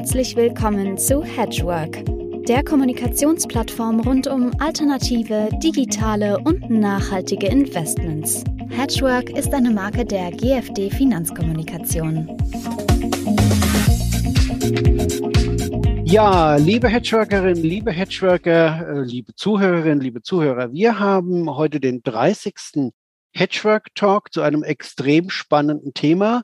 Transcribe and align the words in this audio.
Herzlich 0.00 0.34
willkommen 0.34 0.96
zu 0.96 1.22
Hedgework, 1.22 2.02
der 2.48 2.64
Kommunikationsplattform 2.64 4.00
rund 4.00 4.26
um 4.28 4.50
alternative, 4.58 5.50
digitale 5.62 6.38
und 6.38 6.70
nachhaltige 6.70 7.48
Investments. 7.48 8.42
Hedgework 8.70 9.28
ist 9.28 9.52
eine 9.52 9.70
Marke 9.70 10.06
der 10.06 10.30
GFD 10.30 10.88
Finanzkommunikation. 10.88 12.34
Ja, 16.06 16.56
liebe 16.56 16.88
Hedgeworkerinnen, 16.88 17.62
liebe 17.62 17.92
Hedgeworker, 17.92 18.88
äh, 18.88 19.02
liebe 19.02 19.34
Zuhörerinnen, 19.34 20.00
liebe 20.00 20.22
Zuhörer, 20.22 20.72
wir 20.72 20.98
haben 20.98 21.54
heute 21.54 21.78
den 21.78 22.02
30. 22.02 22.90
Hedgework 23.32 23.94
Talk 23.94 24.32
zu 24.32 24.40
einem 24.40 24.62
extrem 24.62 25.28
spannenden 25.28 25.92
Thema. 25.92 26.40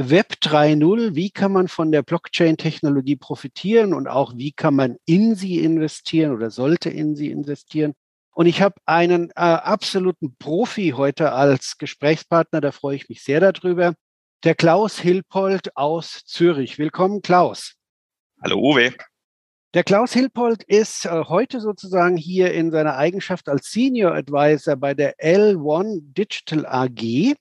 Web 0.00 0.34
3.0, 0.40 1.16
wie 1.16 1.30
kann 1.30 1.50
man 1.50 1.66
von 1.66 1.90
der 1.90 2.04
Blockchain-Technologie 2.04 3.16
profitieren 3.16 3.92
und 3.92 4.06
auch 4.06 4.36
wie 4.36 4.52
kann 4.52 4.76
man 4.76 4.96
in 5.06 5.34
sie 5.34 5.58
investieren 5.58 6.32
oder 6.32 6.50
sollte 6.50 6.88
in 6.88 7.16
sie 7.16 7.32
investieren. 7.32 7.94
Und 8.30 8.46
ich 8.46 8.62
habe 8.62 8.76
einen 8.86 9.30
äh, 9.30 9.40
absoluten 9.40 10.36
Profi 10.38 10.94
heute 10.96 11.32
als 11.32 11.78
Gesprächspartner, 11.78 12.60
da 12.60 12.70
freue 12.70 12.94
ich 12.94 13.08
mich 13.08 13.24
sehr 13.24 13.40
darüber, 13.40 13.94
der 14.44 14.54
Klaus 14.54 15.00
Hilpold 15.00 15.76
aus 15.76 16.22
Zürich. 16.24 16.78
Willkommen, 16.78 17.20
Klaus. 17.20 17.74
Hallo, 18.40 18.60
Uwe. 18.60 18.94
Der 19.74 19.82
Klaus 19.82 20.12
Hilpold 20.12 20.62
ist 20.62 21.06
äh, 21.06 21.24
heute 21.24 21.60
sozusagen 21.60 22.16
hier 22.16 22.54
in 22.54 22.70
seiner 22.70 22.96
Eigenschaft 22.96 23.48
als 23.48 23.72
Senior 23.72 24.14
Advisor 24.14 24.76
bei 24.76 24.94
der 24.94 25.16
L1 25.18 26.02
Digital 26.14 26.66
AG. 26.66 27.34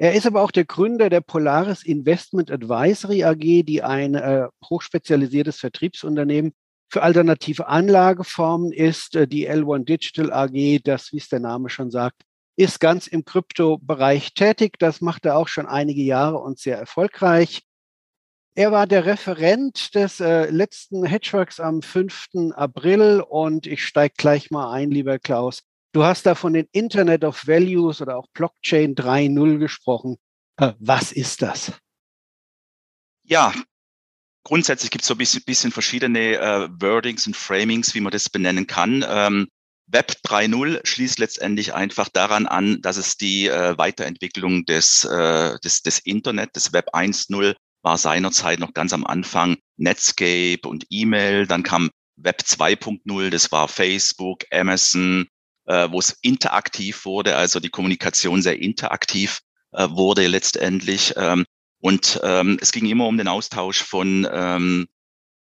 Er 0.00 0.14
ist 0.14 0.26
aber 0.26 0.40
auch 0.40 0.50
der 0.50 0.64
Gründer 0.64 1.10
der 1.10 1.20
Polaris 1.20 1.82
Investment 1.82 2.50
Advisory 2.50 3.22
AG, 3.22 3.64
die 3.64 3.82
ein 3.82 4.14
äh, 4.14 4.48
hochspezialisiertes 4.64 5.58
Vertriebsunternehmen 5.58 6.54
für 6.88 7.02
alternative 7.02 7.66
Anlageformen 7.66 8.72
ist. 8.72 9.14
Äh, 9.14 9.28
die 9.28 9.46
L1 9.46 9.84
Digital 9.84 10.32
AG, 10.32 10.80
das, 10.84 11.12
wie 11.12 11.18
es 11.18 11.28
der 11.28 11.40
Name 11.40 11.68
schon 11.68 11.90
sagt, 11.90 12.22
ist 12.56 12.80
ganz 12.80 13.08
im 13.08 13.26
Kryptobereich 13.26 14.32
tätig. 14.32 14.78
Das 14.78 15.02
macht 15.02 15.26
er 15.26 15.36
auch 15.36 15.48
schon 15.48 15.66
einige 15.66 16.02
Jahre 16.02 16.38
und 16.38 16.58
sehr 16.58 16.78
erfolgreich. 16.78 17.60
Er 18.54 18.72
war 18.72 18.86
der 18.86 19.04
Referent 19.04 19.94
des 19.94 20.18
äh, 20.18 20.48
letzten 20.48 21.04
Hedgeworks 21.04 21.60
am 21.60 21.82
5. 21.82 22.52
April 22.54 23.20
und 23.20 23.66
ich 23.66 23.84
steige 23.84 24.14
gleich 24.16 24.50
mal 24.50 24.72
ein, 24.72 24.90
lieber 24.90 25.18
Klaus. 25.18 25.60
Du 25.92 26.04
hast 26.04 26.24
da 26.26 26.34
von 26.34 26.52
den 26.52 26.68
Internet 26.72 27.24
of 27.24 27.46
Values 27.46 28.00
oder 28.00 28.16
auch 28.16 28.28
Blockchain 28.32 28.94
3.0 28.94 29.58
gesprochen. 29.58 30.16
Äh, 30.56 30.72
was 30.78 31.10
ist 31.10 31.42
das? 31.42 31.72
Ja, 33.24 33.52
grundsätzlich 34.44 34.90
gibt 34.90 35.02
es 35.02 35.08
so 35.08 35.14
ein 35.14 35.18
bisschen, 35.18 35.42
bisschen 35.44 35.72
verschiedene 35.72 36.36
äh, 36.36 36.68
Wordings 36.80 37.26
und 37.26 37.36
Framings, 37.36 37.94
wie 37.94 38.00
man 38.00 38.12
das 38.12 38.30
benennen 38.30 38.66
kann. 38.66 39.04
Ähm, 39.08 39.48
Web 39.86 40.12
3.0 40.24 40.86
schließt 40.86 41.18
letztendlich 41.18 41.74
einfach 41.74 42.08
daran 42.08 42.46
an, 42.46 42.80
dass 42.82 42.96
es 42.96 43.16
die 43.16 43.48
äh, 43.48 43.76
Weiterentwicklung 43.76 44.64
des, 44.66 45.04
äh, 45.04 45.58
des, 45.64 45.82
des 45.82 45.98
Internet, 45.98 46.54
des 46.54 46.72
Web 46.72 46.94
1.0 46.94 47.56
war 47.82 47.98
seinerzeit 47.98 48.60
noch 48.60 48.74
ganz 48.74 48.92
am 48.92 49.04
Anfang 49.04 49.56
Netscape 49.76 50.68
und 50.68 50.86
E-Mail. 50.90 51.46
Dann 51.46 51.64
kam 51.64 51.90
Web 52.16 52.42
2.0, 52.42 53.30
das 53.30 53.50
war 53.50 53.66
Facebook, 53.66 54.44
Amazon, 54.52 55.26
äh, 55.70 55.92
wo 55.92 56.00
es 56.00 56.18
interaktiv 56.22 57.04
wurde, 57.04 57.36
also 57.36 57.60
die 57.60 57.68
Kommunikation 57.68 58.42
sehr 58.42 58.60
interaktiv 58.60 59.40
äh, 59.70 59.88
wurde 59.88 60.26
letztendlich. 60.26 61.14
Ähm, 61.16 61.44
und 61.80 62.20
ähm, 62.24 62.58
es 62.60 62.72
ging 62.72 62.86
immer 62.86 63.06
um 63.06 63.16
den 63.16 63.28
Austausch 63.28 63.80
von 63.80 64.26
ähm, 64.32 64.88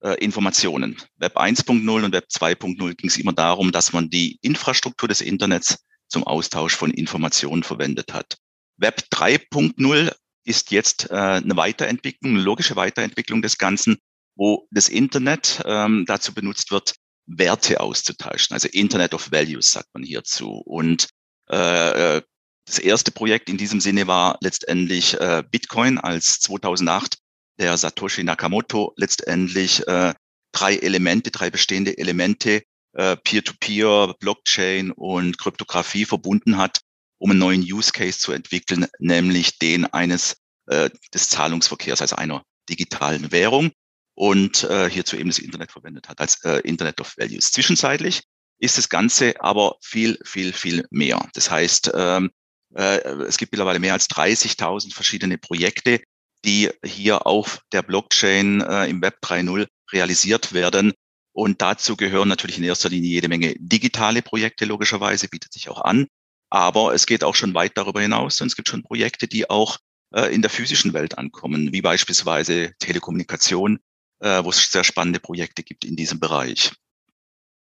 äh, 0.02 0.22
Informationen. 0.22 0.98
Web 1.16 1.38
1.0 1.38 2.04
und 2.04 2.12
Web 2.12 2.26
2.0 2.30 2.94
ging 2.94 3.08
es 3.08 3.16
immer 3.16 3.32
darum, 3.32 3.72
dass 3.72 3.94
man 3.94 4.10
die 4.10 4.38
Infrastruktur 4.42 5.08
des 5.08 5.22
Internets 5.22 5.78
zum 6.08 6.24
Austausch 6.24 6.76
von 6.76 6.90
Informationen 6.90 7.62
verwendet 7.62 8.12
hat. 8.12 8.36
Web 8.76 9.04
3.0 9.10 10.14
ist 10.44 10.70
jetzt 10.70 11.10
äh, 11.10 11.14
eine 11.14 11.56
Weiterentwicklung, 11.56 12.34
eine 12.34 12.42
logische 12.42 12.76
Weiterentwicklung 12.76 13.40
des 13.40 13.56
Ganzen, 13.56 13.96
wo 14.36 14.68
das 14.70 14.90
Internet 14.90 15.62
ähm, 15.64 16.04
dazu 16.06 16.34
benutzt 16.34 16.70
wird, 16.70 16.94
Werte 17.28 17.80
auszutauschen, 17.80 18.54
also 18.54 18.68
Internet 18.68 19.14
of 19.14 19.30
Values 19.30 19.70
sagt 19.70 19.88
man 19.92 20.02
hierzu. 20.02 20.62
Und 20.64 21.08
äh, 21.50 22.16
äh 22.16 22.22
das 22.66 22.78
erste 22.78 23.10
Projekt 23.10 23.48
in 23.48 23.56
diesem 23.56 23.80
Sinne 23.80 24.06
war 24.08 24.36
letztendlich 24.42 25.18
äh, 25.18 25.42
Bitcoin, 25.50 25.96
als 25.96 26.38
2008 26.40 27.16
der 27.58 27.78
Satoshi 27.78 28.24
Nakamoto 28.24 28.92
letztendlich 28.96 29.88
äh, 29.88 30.12
drei 30.52 30.76
Elemente, 30.76 31.30
drei 31.30 31.48
bestehende 31.48 31.96
Elemente, 31.96 32.62
äh, 32.92 33.16
Peer-to-Peer, 33.16 34.14
Blockchain 34.20 34.90
und 34.90 35.38
Kryptographie 35.38 36.04
verbunden 36.04 36.58
hat, 36.58 36.80
um 37.18 37.30
einen 37.30 37.40
neuen 37.40 37.62
Use 37.62 37.92
Case 37.92 38.18
zu 38.18 38.32
entwickeln, 38.32 38.86
nämlich 38.98 39.58
den 39.58 39.86
eines 39.86 40.36
äh, 40.66 40.90
des 41.14 41.30
Zahlungsverkehrs, 41.30 42.02
also 42.02 42.16
einer 42.16 42.42
digitalen 42.68 43.32
Währung 43.32 43.72
und 44.18 44.64
äh, 44.64 44.90
hierzu 44.90 45.16
eben 45.16 45.30
das 45.30 45.38
Internet 45.38 45.70
verwendet 45.70 46.08
hat 46.08 46.20
als 46.20 46.42
äh, 46.44 46.58
Internet 46.64 47.00
of 47.00 47.16
Values. 47.18 47.52
Zwischenzeitlich 47.52 48.24
ist 48.58 48.76
das 48.76 48.88
Ganze 48.88 49.40
aber 49.40 49.76
viel, 49.80 50.18
viel, 50.24 50.52
viel 50.52 50.84
mehr. 50.90 51.24
Das 51.34 51.52
heißt, 51.52 51.92
ähm, 51.94 52.30
äh, 52.74 52.98
es 53.28 53.38
gibt 53.38 53.52
mittlerweile 53.52 53.78
mehr 53.78 53.92
als 53.92 54.10
30.000 54.10 54.92
verschiedene 54.92 55.38
Projekte, 55.38 56.00
die 56.44 56.68
hier 56.84 57.28
auf 57.28 57.60
der 57.70 57.82
Blockchain 57.82 58.60
äh, 58.60 58.88
im 58.88 59.00
Web 59.02 59.18
3.0 59.22 59.68
realisiert 59.92 60.52
werden. 60.52 60.94
Und 61.32 61.62
dazu 61.62 61.96
gehören 61.96 62.28
natürlich 62.28 62.58
in 62.58 62.64
erster 62.64 62.88
Linie 62.88 63.10
jede 63.10 63.28
Menge 63.28 63.54
digitale 63.60 64.22
Projekte, 64.22 64.64
logischerweise, 64.64 65.28
bietet 65.28 65.52
sich 65.52 65.68
auch 65.68 65.82
an. 65.82 66.08
Aber 66.50 66.92
es 66.92 67.06
geht 67.06 67.22
auch 67.22 67.36
schon 67.36 67.54
weit 67.54 67.78
darüber 67.78 68.00
hinaus 68.00 68.40
und 68.40 68.48
es 68.48 68.56
gibt 68.56 68.68
schon 68.68 68.82
Projekte, 68.82 69.28
die 69.28 69.48
auch 69.48 69.78
äh, 70.12 70.34
in 70.34 70.42
der 70.42 70.50
physischen 70.50 70.92
Welt 70.92 71.18
ankommen, 71.18 71.72
wie 71.72 71.82
beispielsweise 71.82 72.72
Telekommunikation, 72.80 73.78
äh, 74.20 74.42
wo 74.44 74.50
es 74.50 74.70
sehr 74.70 74.84
spannende 74.84 75.20
Projekte 75.20 75.62
gibt 75.62 75.84
in 75.84 75.96
diesem 75.96 76.20
Bereich. 76.20 76.72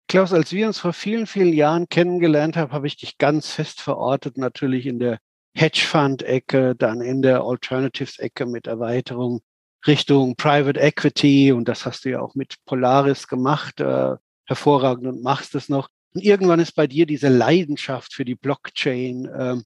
Klaus, 0.07 0.33
als 0.33 0.51
wir 0.51 0.67
uns 0.67 0.79
vor 0.79 0.93
vielen, 0.93 1.25
vielen 1.25 1.53
Jahren 1.53 1.87
kennengelernt 1.87 2.57
haben, 2.57 2.73
habe 2.73 2.87
ich 2.87 2.97
dich 2.97 3.17
ganz 3.17 3.51
fest 3.51 3.79
verortet, 3.79 4.37
natürlich 4.37 4.85
in 4.85 4.99
der 4.99 5.19
Hedgefund-Ecke, 5.53 6.75
dann 6.75 7.01
in 7.01 7.21
der 7.21 7.41
Alternatives-Ecke 7.41 8.45
mit 8.45 8.67
Erweiterung 8.67 9.41
Richtung 9.87 10.35
Private 10.35 10.79
Equity 10.79 11.51
und 11.51 11.67
das 11.67 11.85
hast 11.85 12.05
du 12.05 12.09
ja 12.09 12.21
auch 12.21 12.35
mit 12.35 12.55
Polaris 12.65 13.27
gemacht, 13.27 13.79
äh, 13.79 14.15
hervorragend 14.45 15.07
und 15.07 15.23
machst 15.23 15.55
es 15.55 15.69
noch. 15.69 15.89
Und 16.13 16.23
irgendwann 16.23 16.59
ist 16.59 16.73
bei 16.73 16.87
dir 16.87 17.05
diese 17.05 17.29
Leidenschaft 17.29 18.13
für 18.13 18.25
die 18.25 18.35
Blockchain 18.35 19.29
ähm, 19.35 19.63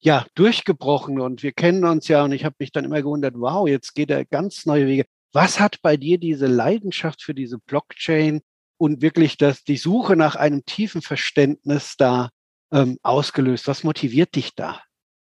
ja 0.00 0.24
durchgebrochen 0.34 1.20
und 1.20 1.42
wir 1.42 1.52
kennen 1.52 1.84
uns 1.84 2.08
ja 2.08 2.24
und 2.24 2.32
ich 2.32 2.44
habe 2.44 2.54
mich 2.60 2.72
dann 2.72 2.84
immer 2.84 3.02
gewundert, 3.02 3.34
wow, 3.36 3.68
jetzt 3.68 3.94
geht 3.94 4.10
er 4.10 4.24
ganz 4.24 4.64
neue 4.64 4.86
Wege. 4.86 5.04
Was 5.32 5.60
hat 5.60 5.82
bei 5.82 5.96
dir 5.96 6.18
diese 6.18 6.46
Leidenschaft 6.46 7.22
für 7.22 7.34
diese 7.34 7.58
Blockchain 7.58 8.40
und 8.78 9.02
wirklich 9.02 9.36
das, 9.36 9.64
die 9.64 9.76
Suche 9.76 10.16
nach 10.16 10.36
einem 10.36 10.64
tiefen 10.64 11.02
Verständnis 11.02 11.94
da 11.98 12.30
ähm, 12.72 12.98
ausgelöst? 13.02 13.66
Was 13.66 13.84
motiviert 13.84 14.34
dich 14.34 14.54
da? 14.54 14.82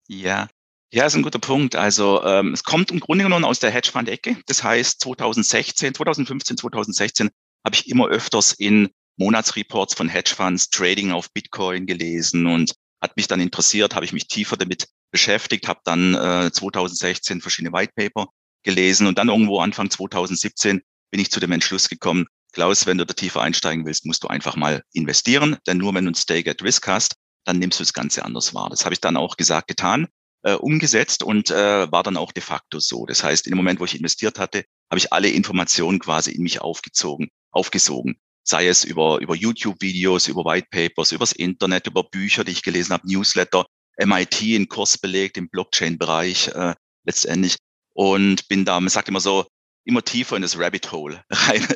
Ja, 0.09 0.49
ja, 0.93 1.07
ist 1.07 1.15
ein 1.15 1.23
guter 1.23 1.39
Punkt. 1.39 1.75
Also 1.75 2.23
ähm, 2.23 2.53
es 2.53 2.65
kommt 2.65 2.91
im 2.91 3.01
Grunde 3.01 3.25
genommen 3.25 3.47
aus 3.47 3.59
der 3.59 3.71
Hedgefund-Ecke. 3.71 4.37
Das 4.47 4.63
heißt, 4.63 5.01
2016, 5.01 5.95
2015, 5.95 6.59
2016 6.59 7.31
habe 7.65 7.75
ich 7.75 7.89
immer 7.89 8.09
öfters 8.09 8.53
in 8.53 8.91
Monatsreports 9.17 9.95
von 9.95 10.09
Hedgefonds 10.09 10.71
Trading 10.71 11.13
auf 11.13 11.33
Bitcoin 11.33 11.87
gelesen 11.87 12.47
und 12.47 12.75
hat 13.01 13.17
mich 13.17 13.27
dann 13.27 13.41
interessiert, 13.41 13.95
habe 13.95 14.05
ich 14.05 14.13
mich 14.13 14.29
tiefer 14.29 14.57
damit 14.57 14.89
beschäftigt, 15.11 15.67
habe 15.67 15.81
dann 15.85 16.15
äh, 16.15 16.51
2016 16.53 17.41
verschiedene 17.41 17.73
White 17.75 17.93
Paper 17.97 18.29
gelesen 18.63 19.07
und 19.07 19.19
dann 19.19 19.29
irgendwo 19.29 19.61
Anfang 19.61 19.91
2017 19.91 20.83
bin 21.11 21.21
ich 21.21 21.31
zu 21.31 21.41
dem 21.41 21.53
Entschluss 21.53 21.89
gekommen, 21.89 22.27
Klaus, 22.53 22.87
wenn 22.87 22.99
du 22.99 23.07
da 23.07 23.15
tiefer 23.15 23.41
einsteigen 23.41 23.87
willst, 23.87 24.05
musst 24.05 24.25
du 24.25 24.29
einfach 24.29 24.57
mal 24.57 24.83
investieren, 24.93 25.57
denn 25.67 25.79
nur 25.79 25.95
wenn 25.95 26.05
du 26.05 26.11
ein 26.11 26.15
Stake 26.15 26.51
at 26.51 26.63
Risk 26.63 26.87
hast, 26.87 27.17
dann 27.45 27.59
nimmst 27.59 27.81
du 27.81 27.83
das 27.83 27.95
Ganze 27.95 28.25
anders 28.25 28.55
wahr. 28.55 28.69
Das 28.71 28.85
habe 28.85 28.95
ich 28.95 29.01
dann 29.01 29.17
auch 29.17 29.37
gesagt, 29.37 29.69
getan, 29.69 30.07
äh, 30.43 30.55
umgesetzt 30.55 31.23
und 31.23 31.51
äh, 31.51 31.91
war 31.91 32.03
dann 32.03 32.17
auch 32.17 32.31
de 32.31 32.43
facto 32.43 32.79
so. 32.79 33.07
Das 33.07 33.25
heißt, 33.25 33.47
in 33.47 33.53
dem 33.53 33.57
Moment, 33.57 33.81
wo 33.81 33.85
ich 33.85 33.97
investiert 33.97 34.39
hatte, 34.39 34.65
habe 34.91 34.99
ich 34.99 35.13
alle 35.13 35.31
Informationen 35.31 35.99
quasi 35.99 36.33
in 36.33 36.43
mich 36.43 36.61
aufgezogen, 36.61 37.29
aufgesogen 37.51 38.17
sei 38.45 38.67
es 38.67 38.85
über, 38.85 39.21
über 39.21 39.35
YouTube-Videos, 39.35 40.29
über 40.29 40.45
White 40.45 40.69
Papers, 40.71 41.13
übers 41.13 41.33
Internet, 41.33 41.87
über 41.87 42.05
Bücher, 42.05 42.45
die 42.45 42.53
ich 42.53 42.63
gelesen 42.63 42.93
habe, 42.93 43.07
Newsletter, 43.07 43.67
MIT 43.99 44.43
in 44.43 44.69
Kurs 44.69 44.99
belegt 44.99 45.37
im 45.37 45.49
Blockchain-Bereich 45.49 46.49
äh, 46.49 46.75
letztendlich 47.05 47.57
und 47.95 48.49
bin 48.49 48.65
da, 48.65 48.81
man 48.81 48.89
sagt 48.89 49.09
immer 49.09 49.21
so, 49.21 49.47
immer 49.85 50.05
tiefer 50.05 50.37
in 50.37 50.43
das 50.43 50.59
Rabbit 50.59 50.93
Hole 50.93 51.25
rein, 51.31 51.67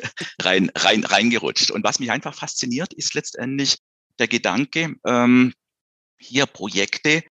rein, 0.41 0.71
rein, 0.75 1.03
reingerutscht. 1.03 1.71
Und 1.71 1.83
was 1.83 1.99
mich 1.99 2.11
einfach 2.11 2.33
fasziniert, 2.33 2.93
ist 2.93 3.13
letztendlich 3.13 3.77
der 4.19 4.27
Gedanke, 4.27 4.95
ähm, 5.05 5.53
hier 6.17 6.45
Projekte 6.45 7.23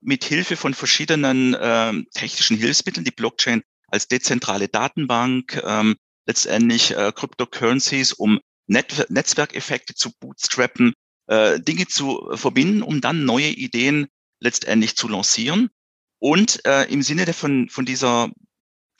mit 0.00 0.24
Hilfe 0.24 0.56
von 0.56 0.74
verschiedenen 0.74 1.56
ähm, 1.60 2.06
technischen 2.14 2.56
Hilfsmitteln, 2.56 3.04
die 3.04 3.10
Blockchain 3.10 3.62
als 3.88 4.06
dezentrale 4.06 4.68
Datenbank, 4.68 5.60
ähm, 5.64 5.96
letztendlich 6.26 6.92
äh, 6.92 7.12
Cryptocurrencies, 7.12 8.12
um 8.12 8.38
Net 8.66 9.06
Netzwerkeffekte 9.08 9.94
zu 9.94 10.12
bootstrappen, 10.20 10.92
äh, 11.26 11.58
Dinge 11.58 11.86
zu 11.86 12.30
verbinden, 12.34 12.82
um 12.82 13.00
dann 13.00 13.24
neue 13.24 13.48
Ideen 13.48 14.08
letztendlich 14.40 14.94
zu 14.94 15.08
lancieren. 15.08 15.70
Und 16.18 16.64
äh, 16.66 16.84
im 16.84 17.02
Sinne 17.02 17.32
von, 17.32 17.68
von 17.68 17.84
dieser, 17.84 18.30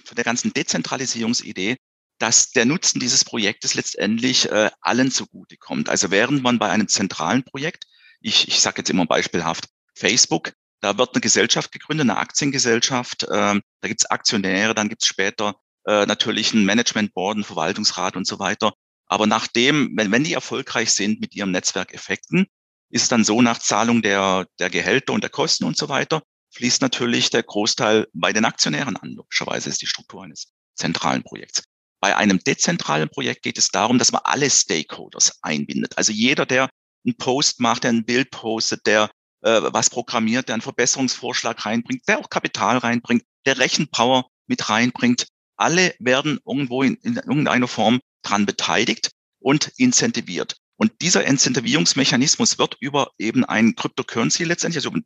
von 0.04 0.14
der 0.14 0.24
ganzen 0.24 0.52
Dezentralisierungsidee, 0.52 1.76
dass 2.18 2.50
der 2.50 2.64
Nutzen 2.64 3.00
dieses 3.00 3.24
Projektes 3.24 3.74
letztendlich 3.74 4.50
äh, 4.50 4.70
allen 4.80 5.10
zugutekommt. 5.10 5.88
Also 5.88 6.10
während 6.10 6.42
man 6.42 6.58
bei 6.58 6.68
einem 6.68 6.88
zentralen 6.88 7.44
Projekt, 7.44 7.84
ich, 8.20 8.48
ich 8.48 8.60
sage 8.60 8.78
jetzt 8.78 8.90
immer 8.90 9.06
beispielhaft 9.06 9.68
Facebook, 9.94 10.52
da 10.80 10.96
wird 10.98 11.14
eine 11.14 11.20
Gesellschaft 11.20 11.72
gegründet, 11.72 12.04
eine 12.04 12.18
Aktiengesellschaft, 12.18 13.24
äh, 13.24 13.26
da 13.26 13.60
gibt's 13.82 14.06
Aktionäre, 14.06 14.74
dann 14.74 14.88
gibt's 14.88 15.06
später 15.06 15.56
äh, 15.86 16.06
natürlich 16.06 16.52
ein 16.52 16.64
Management 16.64 17.14
Board, 17.14 17.38
ein 17.38 17.44
Verwaltungsrat 17.44 18.16
und 18.16 18.26
so 18.26 18.38
weiter. 18.38 18.72
Aber 19.06 19.26
nachdem, 19.26 19.92
wenn, 19.96 20.12
wenn 20.12 20.24
die 20.24 20.34
erfolgreich 20.34 20.92
sind 20.92 21.20
mit 21.20 21.34
ihren 21.34 21.50
Netzwerkeffekten, 21.50 22.46
ist 22.90 23.02
es 23.02 23.08
dann 23.08 23.24
so, 23.24 23.42
nach 23.42 23.58
Zahlung 23.58 24.02
der, 24.02 24.46
der 24.58 24.70
Gehälter 24.70 25.12
und 25.12 25.22
der 25.22 25.30
Kosten 25.30 25.64
und 25.64 25.76
so 25.76 25.88
weiter, 25.88 26.22
fließt 26.58 26.82
natürlich 26.82 27.30
der 27.30 27.44
Großteil 27.44 28.08
bei 28.12 28.32
den 28.32 28.44
Aktionären 28.44 28.96
an. 28.96 29.10
Logischerweise 29.12 29.68
ist 29.68 29.80
die 29.80 29.86
Struktur 29.86 30.24
eines 30.24 30.52
zentralen 30.74 31.22
Projekts. 31.22 31.62
Bei 32.00 32.16
einem 32.16 32.40
dezentralen 32.40 33.08
Projekt 33.08 33.42
geht 33.42 33.58
es 33.58 33.68
darum, 33.68 33.98
dass 33.98 34.10
man 34.10 34.22
alle 34.24 34.50
Stakeholders 34.50 35.38
einbindet. 35.42 35.96
Also 35.96 36.10
jeder, 36.10 36.46
der 36.46 36.68
einen 37.06 37.16
Post 37.16 37.60
macht, 37.60 37.84
der 37.84 37.92
ein 37.92 38.04
Bild 38.04 38.32
postet, 38.32 38.86
der 38.86 39.08
äh, 39.42 39.60
was 39.72 39.88
programmiert, 39.88 40.48
der 40.48 40.54
einen 40.54 40.62
Verbesserungsvorschlag 40.62 41.64
reinbringt, 41.64 42.02
der 42.08 42.18
auch 42.18 42.28
Kapital 42.28 42.78
reinbringt, 42.78 43.22
der 43.46 43.58
Rechenpower 43.58 44.28
mit 44.48 44.68
reinbringt. 44.68 45.28
Alle 45.56 45.94
werden 46.00 46.40
irgendwo 46.44 46.82
in, 46.82 46.96
in 46.96 47.16
irgendeiner 47.16 47.68
Form 47.68 48.00
dran 48.22 48.46
beteiligt 48.46 49.12
und 49.38 49.70
incentiviert. 49.76 50.56
Und 50.76 50.92
dieser 51.02 51.24
Incentivierungsmechanismus 51.24 52.58
wird 52.58 52.76
über 52.80 53.12
eben 53.18 53.44
ein 53.44 53.76
Cryptocurrency 53.76 54.42
letztendlich, 54.42 54.84
also 54.84 54.98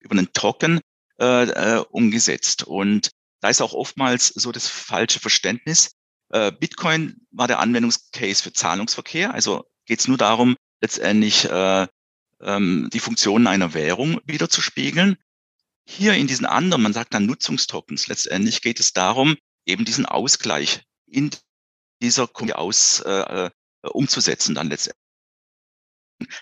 über 0.00 0.12
einen 0.12 0.32
Token 0.32 0.80
äh, 1.20 1.44
äh, 1.44 1.84
umgesetzt. 1.90 2.64
Und 2.64 3.10
da 3.40 3.48
ist 3.48 3.60
auch 3.60 3.72
oftmals 3.72 4.28
so 4.28 4.52
das 4.52 4.68
falsche 4.68 5.20
Verständnis. 5.20 5.92
Äh, 6.30 6.52
Bitcoin 6.52 7.26
war 7.30 7.48
der 7.48 7.60
Anwendungscase 7.60 8.42
für 8.42 8.52
Zahlungsverkehr. 8.52 9.32
Also 9.32 9.64
geht 9.86 10.00
es 10.00 10.08
nur 10.08 10.18
darum, 10.18 10.56
letztendlich 10.80 11.44
äh, 11.44 11.86
ähm, 12.40 12.90
die 12.92 13.00
Funktionen 13.00 13.46
einer 13.46 13.74
Währung 13.74 14.20
wieder 14.24 14.48
zu 14.48 14.60
spiegeln. 14.60 15.16
Hier 15.88 16.14
in 16.14 16.26
diesen 16.26 16.46
anderen, 16.46 16.82
man 16.82 16.92
sagt 16.92 17.14
dann 17.14 17.26
Nutzungstokens, 17.26 18.08
letztendlich 18.08 18.60
geht 18.60 18.80
es 18.80 18.92
darum, 18.92 19.36
eben 19.64 19.84
diesen 19.84 20.06
Ausgleich 20.06 20.82
in 21.06 21.30
dieser 22.02 22.28
aus 22.58 23.00
äh, 23.00 23.46
äh, 23.46 23.50
umzusetzen 23.82 24.54
dann 24.54 24.68
letztendlich. 24.68 25.02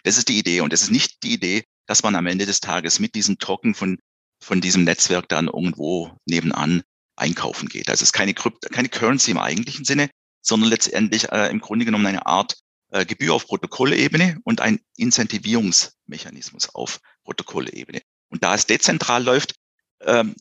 Das 0.03 0.17
ist 0.17 0.29
die 0.29 0.39
Idee 0.39 0.61
und 0.61 0.73
es 0.73 0.83
ist 0.83 0.91
nicht 0.91 1.23
die 1.23 1.33
Idee, 1.33 1.65
dass 1.87 2.03
man 2.03 2.15
am 2.15 2.27
Ende 2.27 2.47
des 2.47 2.61
Tages 2.61 3.01
mit 3.01 3.15
diesem 3.15 3.39
Token 3.39 3.75
von, 3.75 3.99
von 4.45 4.61
diesem 4.61 4.85
Netzwerk 4.85 5.29
dann 5.29 5.47
irgendwo 5.47 6.17
nebenan 6.27 6.83
einkaufen 7.17 7.69
geht. 7.69 7.89
Also 7.89 8.03
es 8.03 8.09
ist 8.09 8.13
keine, 8.13 8.35
Krypt 8.35 8.71
keine 8.71 8.89
Currency 8.89 9.31
im 9.31 9.39
eigentlichen 9.39 9.85
Sinne, 9.85 10.11
sondern 10.43 10.71
letztendlich 10.71 11.31
äh, 11.33 11.51
im 11.51 11.61
Grunde 11.61 11.85
genommen 11.85 12.07
eine 12.07 12.27
Art 12.27 12.57
äh, 12.91 13.07
Gebühr 13.07 13.35
auf 13.35 13.47
Protokollebene 13.47 14.39
und 14.45 14.61
ein 14.61 14.81
Incentivierungsmechanismus 14.97 16.75
auf 16.75 17.01
Protokollebene. 17.25 18.03
Und 18.29 18.45
da 18.45 18.55
es 18.55 18.67
dezentral 18.67 19.23
läuft, 19.23 19.55
ähm, 20.03 20.35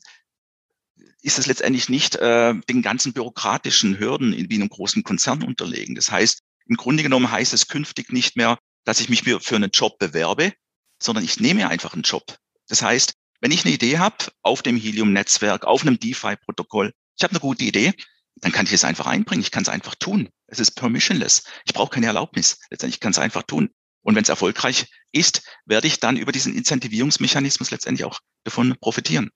ist 1.21 1.39
es 1.39 1.47
letztendlich 1.47 1.87
nicht 1.87 2.15
äh, 2.15 2.53
den 2.69 2.81
ganzen 2.81 3.13
bürokratischen 3.13 3.97
Hürden 3.97 4.33
in, 4.33 4.49
wie 4.49 4.55
in 4.55 4.61
einem 4.61 4.69
großen 4.69 5.03
Konzern 5.03 5.43
unterlegen. 5.43 5.95
Das 5.95 6.11
heißt, 6.11 6.41
im 6.67 6.75
Grunde 6.75 7.03
genommen 7.03 7.31
heißt 7.31 7.53
es 7.53 7.67
künftig 7.67 8.11
nicht 8.11 8.35
mehr, 8.35 8.59
dass 8.83 8.99
ich 8.99 9.09
mich 9.09 9.23
für 9.23 9.55
einen 9.55 9.71
Job 9.71 9.97
bewerbe, 9.99 10.53
sondern 11.01 11.23
ich 11.23 11.39
nehme 11.39 11.69
einfach 11.69 11.93
einen 11.93 12.03
Job. 12.03 12.37
Das 12.67 12.81
heißt, 12.81 13.13
wenn 13.43 13.51
ich 13.51 13.65
eine 13.65 13.73
Idee 13.73 13.97
habe 13.97 14.15
auf 14.41 14.61
dem 14.61 14.77
Helium-Netzwerk, 14.77 15.65
auf 15.65 15.81
einem 15.81 15.99
DeFi-Protokoll, 15.99 16.93
ich 17.17 17.23
habe 17.23 17.31
eine 17.31 17.41
gute 17.41 17.65
Idee, 17.65 17.93
dann 18.37 18.53
kann 18.53 18.65
ich 18.65 18.71
es 18.71 18.85
einfach 18.85 19.05
einbringen. 19.05 19.41
Ich 19.41 19.51
kann 19.51 19.63
es 19.63 19.69
einfach 19.69 19.95
tun. 19.95 20.29
Es 20.47 20.61
ist 20.61 20.71
permissionless. 20.71 21.43
Ich 21.65 21.73
brauche 21.73 21.89
keine 21.89 22.05
Erlaubnis. 22.05 22.57
Letztendlich 22.69 23.01
kann 23.01 23.11
es 23.11 23.19
einfach 23.19 23.43
tun. 23.43 23.69
Und 24.01 24.15
wenn 24.15 24.23
es 24.23 24.29
erfolgreich 24.29 24.87
ist, 25.11 25.43
werde 25.65 25.87
ich 25.87 25.99
dann 25.99 26.15
über 26.15 26.31
diesen 26.31 26.55
Incentivierungsmechanismus 26.55 27.69
letztendlich 27.69 28.05
auch 28.05 28.21
davon 28.45 28.77
profitieren. 28.79 29.29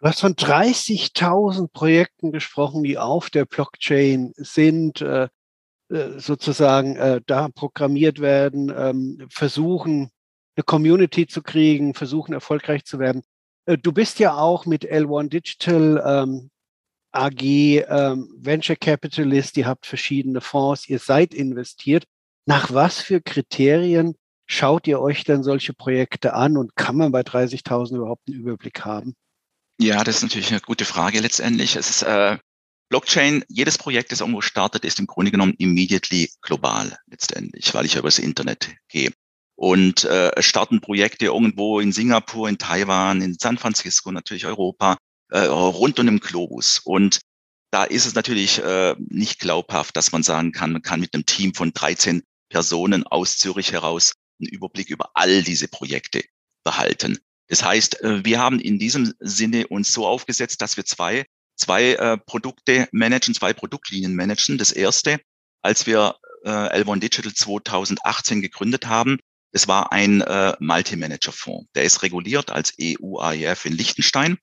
Du 0.00 0.08
hast 0.08 0.18
von 0.18 0.34
30.000 0.34 1.68
Projekten 1.72 2.32
gesprochen, 2.32 2.82
die 2.82 2.98
auf 2.98 3.30
der 3.30 3.44
Blockchain 3.44 4.32
sind, 4.34 5.02
äh, 5.02 5.28
äh, 5.88 6.18
sozusagen 6.18 6.96
äh, 6.96 7.20
da 7.24 7.48
programmiert 7.48 8.18
werden, 8.18 8.72
ähm, 8.76 9.28
versuchen, 9.30 10.10
eine 10.58 10.64
Community 10.64 11.28
zu 11.28 11.40
kriegen, 11.40 11.94
versuchen, 11.94 12.32
erfolgreich 12.32 12.84
zu 12.84 12.98
werden. 12.98 13.22
Äh, 13.66 13.78
du 13.78 13.92
bist 13.92 14.18
ja 14.18 14.36
auch 14.36 14.66
mit 14.66 14.84
L1 14.84 15.28
Digital 15.28 16.02
ähm, 16.04 16.50
AG 17.12 17.42
ähm, 17.42 18.34
Venture 18.36 18.76
Capitalist, 18.76 19.56
ihr 19.56 19.66
habt 19.66 19.86
verschiedene 19.86 20.40
Fonds, 20.40 20.88
ihr 20.88 20.98
seid 20.98 21.32
investiert. 21.32 22.04
Nach 22.44 22.74
was 22.74 23.00
für 23.00 23.20
Kriterien 23.20 24.16
schaut 24.46 24.86
ihr 24.88 25.00
euch 25.00 25.22
denn 25.22 25.44
solche 25.44 25.74
Projekte 25.74 26.34
an 26.34 26.56
und 26.56 26.74
kann 26.74 26.96
man 26.96 27.12
bei 27.12 27.20
30.000 27.20 27.96
überhaupt 27.96 28.28
einen 28.28 28.40
Überblick 28.40 28.84
haben? 28.84 29.14
Ja, 29.80 30.02
das 30.02 30.16
ist 30.16 30.22
natürlich 30.22 30.50
eine 30.50 30.60
gute 30.60 30.84
Frage 30.84 31.20
letztendlich. 31.20 31.76
Es 31.76 31.88
ist 31.88 32.02
äh, 32.02 32.36
Blockchain, 32.88 33.44
jedes 33.48 33.78
Projekt, 33.78 34.10
das 34.10 34.20
irgendwo 34.20 34.40
startet, 34.40 34.84
ist 34.84 34.98
im 34.98 35.06
Grunde 35.06 35.30
genommen 35.30 35.54
immediately 35.58 36.32
global 36.42 36.98
letztendlich, 37.06 37.72
weil 37.74 37.84
ich 37.84 37.94
ja 37.94 38.00
übers 38.00 38.18
Internet 38.18 38.74
gehe. 38.88 39.12
Und 39.58 40.04
äh, 40.04 40.40
starten 40.40 40.80
Projekte 40.80 41.26
irgendwo 41.26 41.80
in 41.80 41.90
Singapur, 41.90 42.48
in 42.48 42.58
Taiwan, 42.58 43.20
in 43.20 43.36
San 43.40 43.58
Francisco, 43.58 44.12
natürlich 44.12 44.46
Europa, 44.46 44.96
äh, 45.30 45.40
rund 45.40 45.98
um 45.98 46.06
den 46.06 46.20
Globus. 46.20 46.78
Und 46.84 47.18
da 47.72 47.82
ist 47.82 48.06
es 48.06 48.14
natürlich 48.14 48.62
äh, 48.62 48.94
nicht 48.98 49.40
glaubhaft, 49.40 49.96
dass 49.96 50.12
man 50.12 50.22
sagen 50.22 50.52
kann, 50.52 50.70
man 50.70 50.82
kann 50.82 51.00
mit 51.00 51.12
einem 51.12 51.26
Team 51.26 51.54
von 51.54 51.72
13 51.72 52.22
Personen 52.48 53.04
aus 53.04 53.36
Zürich 53.36 53.72
heraus 53.72 54.12
einen 54.40 54.48
Überblick 54.48 54.90
über 54.90 55.10
all 55.14 55.42
diese 55.42 55.66
Projekte 55.66 56.22
behalten. 56.62 57.18
Das 57.48 57.64
heißt, 57.64 58.00
äh, 58.02 58.24
wir 58.24 58.38
haben 58.38 58.60
in 58.60 58.78
diesem 58.78 59.12
Sinne 59.18 59.66
uns 59.66 59.92
so 59.92 60.06
aufgesetzt, 60.06 60.62
dass 60.62 60.76
wir 60.76 60.84
zwei, 60.84 61.26
zwei 61.56 61.94
äh, 61.94 62.16
Produkte 62.16 62.88
managen, 62.92 63.34
zwei 63.34 63.52
Produktlinien 63.52 64.14
managen. 64.14 64.56
Das 64.56 64.70
erste, 64.70 65.18
als 65.62 65.84
wir 65.84 66.14
äh, 66.44 66.50
L1 66.80 67.00
Digital 67.00 67.32
2018 67.32 68.40
gegründet 68.40 68.86
haben, 68.86 69.18
das 69.52 69.68
war 69.68 69.92
ein 69.92 70.20
äh, 70.20 70.54
Multi-Manager-Fonds. 70.60 71.70
Der 71.74 71.84
ist 71.84 72.02
reguliert 72.02 72.50
als 72.50 72.74
EU-AIF 72.80 73.64
in 73.64 73.72
Liechtenstein 73.72 74.38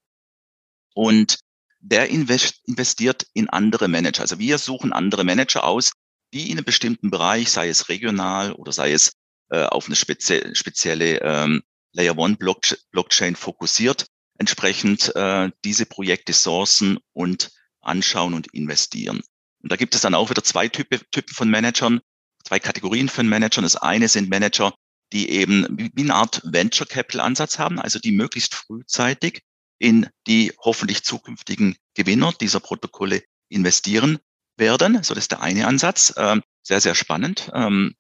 und 0.94 1.40
der 1.80 2.10
invest 2.10 2.62
investiert 2.66 3.28
in 3.34 3.50
andere 3.50 3.88
Manager. 3.88 4.22
Also 4.22 4.40
wir 4.40 4.58
suchen 4.58 4.92
andere 4.92 5.24
Manager 5.24 5.64
aus, 5.64 5.92
die 6.34 6.50
in 6.50 6.58
einem 6.58 6.66
bestimmten 6.66 7.12
Bereich, 7.12 7.52
sei 7.52 7.70
es 7.70 7.90
regional 7.90 8.54
oder 8.54 8.72
sei 8.72 8.92
es 8.92 9.14
äh, 9.52 9.64
auf 9.64 9.86
eine 9.86 9.96
spezie 9.96 10.56
spezielle 10.56 11.22
ähm, 11.22 11.62
Layer 11.92 12.18
One 12.18 12.38
Blockchain 12.38 13.36
fokussiert, 13.36 14.08
entsprechend 14.38 15.16
äh, 15.16 15.52
diese 15.64 15.86
Projekte 15.86 16.34
sourcen 16.34 17.00
und 17.14 17.52
anschauen 17.82 18.34
und 18.34 18.54
investieren. 18.54 19.22
Und 19.62 19.72
da 19.72 19.76
gibt 19.76 19.96
es 19.96 20.02
dann 20.02 20.16
auch 20.16 20.30
wieder 20.30 20.44
zwei 20.44 20.68
Typen, 20.68 21.00
Typen 21.12 21.34
von 21.34 21.50
Managern, 21.50 22.02
zwei 22.44 22.60
Kategorien 22.60 23.08
von 23.08 23.30
Managern. 23.30 23.64
Das 23.64 23.76
eine 23.78 24.08
sind 24.10 24.30
Manager, 24.30 24.74
die 25.16 25.30
eben 25.30 25.66
wie 25.96 26.02
eine 26.02 26.14
Art 26.14 26.42
Venture 26.44 26.86
Capital 26.86 27.22
Ansatz 27.22 27.58
haben, 27.58 27.80
also 27.80 28.00
die 28.00 28.12
möglichst 28.12 28.54
frühzeitig 28.54 29.44
in 29.80 30.10
die 30.28 30.52
hoffentlich 30.60 31.04
zukünftigen 31.04 31.78
Gewinner 31.94 32.34
dieser 32.34 32.60
Protokolle 32.60 33.24
investieren 33.48 34.20
werden. 34.58 35.02
So, 35.04 35.14
das 35.14 35.24
ist 35.24 35.32
der 35.32 35.42
eine 35.42 35.68
Ansatz. 35.68 36.14
Ähm, 36.18 36.44
sehr, 36.64 36.82
sehr 36.82 36.96
spannend. 36.96 37.50
Ähm, 37.54 37.96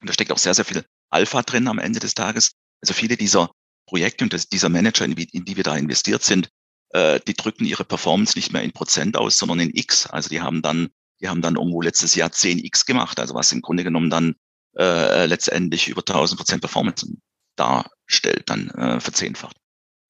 da 0.00 0.14
steckt 0.14 0.32
auch 0.32 0.38
sehr, 0.38 0.54
sehr 0.54 0.64
viel 0.64 0.86
Alpha 1.10 1.42
drin 1.42 1.68
am 1.68 1.78
Ende 1.78 2.00
des 2.00 2.14
Tages. 2.14 2.52
Also 2.80 2.94
viele 2.94 3.18
dieser 3.18 3.50
Projekte 3.86 4.24
und 4.24 4.52
dieser 4.52 4.70
Manager, 4.70 5.04
in, 5.04 5.12
in 5.12 5.44
die 5.44 5.56
wir 5.58 5.64
da 5.64 5.76
investiert 5.76 6.22
sind, 6.22 6.48
äh, 6.90 7.20
die 7.26 7.34
drücken 7.34 7.66
ihre 7.66 7.84
Performance 7.84 8.36
nicht 8.36 8.50
mehr 8.50 8.62
in 8.62 8.72
Prozent 8.72 9.18
aus, 9.18 9.36
sondern 9.36 9.60
in 9.60 9.74
X. 9.74 10.06
Also 10.06 10.30
die 10.30 10.40
haben 10.40 10.62
dann, 10.62 10.88
die 11.20 11.28
haben 11.28 11.42
dann 11.42 11.56
irgendwo 11.56 11.82
letztes 11.82 12.14
Jahr 12.14 12.30
10X 12.30 12.86
gemacht, 12.86 13.20
also 13.20 13.34
was 13.34 13.52
im 13.52 13.60
Grunde 13.60 13.84
genommen 13.84 14.08
dann 14.08 14.36
äh, 14.78 15.26
letztendlich 15.26 15.88
über 15.88 16.00
1000 16.00 16.38
Prozent 16.38 16.60
Performance 16.60 17.06
darstellt, 17.56 18.44
dann 18.46 18.70
äh, 18.70 19.00
verzehnfacht. 19.00 19.56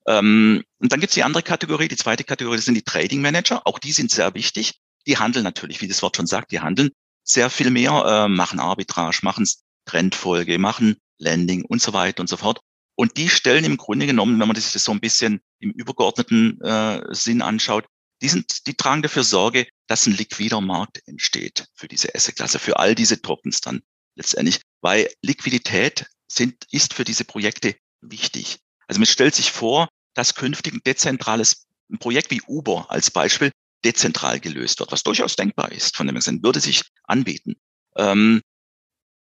Ähm, 0.06 0.62
und 0.78 0.92
dann 0.92 1.00
gibt's 1.00 1.14
die 1.14 1.24
andere 1.24 1.42
Kategorie, 1.42 1.88
die 1.88 1.96
zweite 1.96 2.24
Kategorie, 2.24 2.56
das 2.56 2.64
sind 2.64 2.74
die 2.74 2.82
Trading 2.82 3.20
Manager. 3.20 3.66
Auch 3.66 3.78
die 3.78 3.92
sind 3.92 4.10
sehr 4.10 4.34
wichtig. 4.34 4.74
Die 5.06 5.18
handeln 5.18 5.44
natürlich, 5.44 5.80
wie 5.80 5.88
das 5.88 6.02
Wort 6.02 6.16
schon 6.16 6.26
sagt, 6.26 6.52
die 6.52 6.60
handeln 6.60 6.90
sehr 7.22 7.50
viel 7.50 7.70
mehr, 7.70 8.04
äh, 8.06 8.28
machen 8.28 8.60
Arbitrage, 8.60 9.18
machen 9.22 9.46
Trendfolge, 9.84 10.58
machen 10.58 10.96
Landing 11.18 11.64
und 11.64 11.82
so 11.82 11.92
weiter 11.92 12.20
und 12.20 12.28
so 12.28 12.36
fort. 12.36 12.60
Und 12.94 13.16
die 13.16 13.28
stellen 13.28 13.64
im 13.64 13.76
Grunde 13.76 14.06
genommen, 14.06 14.40
wenn 14.40 14.48
man 14.48 14.56
sich 14.56 14.72
das 14.72 14.84
so 14.84 14.92
ein 14.92 15.00
bisschen 15.00 15.40
im 15.60 15.70
übergeordneten 15.70 16.60
äh, 16.62 17.02
Sinn 17.10 17.42
anschaut, 17.42 17.86
die 18.22 18.28
sind, 18.28 18.66
die 18.66 18.74
tragen 18.74 19.02
dafür 19.02 19.24
Sorge, 19.24 19.66
dass 19.86 20.06
ein 20.06 20.16
liquider 20.16 20.60
Markt 20.60 21.02
entsteht 21.06 21.66
für 21.74 21.88
diese 21.88 22.14
Asset-Klasse, 22.14 22.58
für 22.58 22.78
all 22.78 22.94
diese 22.94 23.20
Tokens 23.20 23.60
dann 23.60 23.82
letztendlich, 24.16 24.60
weil 24.80 25.08
Liquidität 25.22 26.06
sind, 26.28 26.66
ist 26.70 26.94
für 26.94 27.04
diese 27.04 27.24
Projekte 27.24 27.76
wichtig. 28.00 28.58
Also 28.88 28.98
man 28.98 29.06
stellt 29.06 29.34
sich 29.34 29.52
vor, 29.52 29.88
dass 30.14 30.34
künftig 30.34 30.74
ein 30.74 30.80
dezentrales 30.84 31.66
ein 31.90 31.98
Projekt 31.98 32.30
wie 32.30 32.42
Uber 32.42 32.90
als 32.90 33.10
Beispiel 33.10 33.52
dezentral 33.84 34.40
gelöst 34.40 34.80
wird, 34.80 34.90
was 34.90 35.04
durchaus 35.04 35.36
denkbar 35.36 35.70
ist, 35.70 35.96
von 35.96 36.08
dem 36.08 36.20
Sinn, 36.20 36.42
würde 36.42 36.58
sich 36.58 36.82
anbieten. 37.04 37.54
Ähm, 37.96 38.42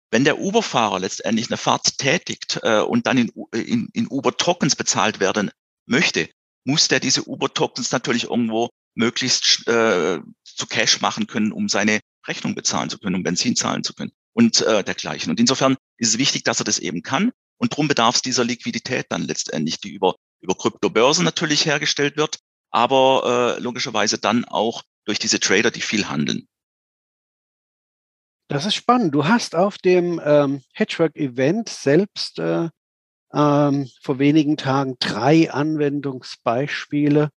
wenn 0.09 0.23
der 0.23 0.39
Uber-Fahrer 0.39 0.99
letztendlich 0.99 1.47
eine 1.49 1.57
Fahrt 1.57 1.97
tätigt 1.99 2.59
äh, 2.63 2.79
und 2.79 3.05
dann 3.05 3.17
in, 3.17 3.31
in, 3.53 3.89
in 3.93 4.07
Uber-Tokens 4.09 4.75
bezahlt 4.75 5.19
werden 5.19 5.51
möchte, 5.85 6.29
muss 6.63 6.87
der 6.87 6.99
diese 6.99 7.27
Uber-Tokens 7.27 7.91
natürlich 7.91 8.23
irgendwo 8.23 8.69
möglichst 8.95 9.67
äh, 9.67 10.19
zu 10.43 10.65
Cash 10.67 11.01
machen 11.01 11.27
können, 11.27 11.51
um 11.51 11.69
seine 11.69 11.99
Rechnung 12.25 12.55
bezahlen 12.55 12.89
zu 12.89 12.97
können, 12.97 13.15
um 13.15 13.23
Benzin 13.23 13.55
zahlen 13.55 13.83
zu 13.83 13.93
können 13.93 14.13
und 14.35 14.61
äh, 14.61 14.83
dergleichen. 14.83 15.31
Und 15.31 15.39
insofern 15.39 15.77
ist 15.97 16.09
es 16.09 16.17
wichtig, 16.17 16.43
dass 16.43 16.59
er 16.59 16.65
das 16.65 16.77
eben 16.77 17.01
kann. 17.01 17.31
Und 17.57 17.71
darum 17.71 17.87
bedarf 17.87 18.15
es 18.15 18.21
dieser 18.21 18.43
Liquidität 18.43 19.07
dann 19.09 19.23
letztendlich, 19.23 19.79
die 19.79 19.89
über, 19.89 20.15
über 20.41 20.55
Kryptobörsen 20.55 21.23
natürlich 21.23 21.65
hergestellt 21.65 22.17
wird, 22.17 22.39
aber 22.69 23.55
äh, 23.57 23.61
logischerweise 23.61 24.17
dann 24.17 24.43
auch 24.43 24.83
durch 25.05 25.19
diese 25.19 25.39
Trader, 25.39 25.71
die 25.71 25.81
viel 25.81 26.09
handeln. 26.09 26.47
Das 28.49 28.65
ist 28.65 28.75
spannend. 28.75 29.15
Du 29.15 29.25
hast 29.25 29.55
auf 29.55 29.77
dem 29.77 30.21
ähm, 30.23 30.61
Hedgework-Event 30.73 31.69
selbst 31.69 32.37
äh, 32.37 32.69
ähm, 33.33 33.89
vor 34.01 34.19
wenigen 34.19 34.57
Tagen 34.57 34.97
drei 34.99 35.49
Anwendungsbeispiele 35.49 37.29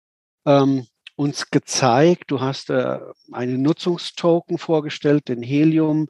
ähm, 0.47 0.87
uns 1.15 1.51
gezeigt. 1.51 2.31
Du 2.31 2.41
hast 2.41 2.71
äh, 2.71 2.99
einen 3.33 3.63
Nutzungstoken 3.63 4.57
vorgestellt, 4.59 5.29
den 5.29 5.43
Helium. 5.43 6.09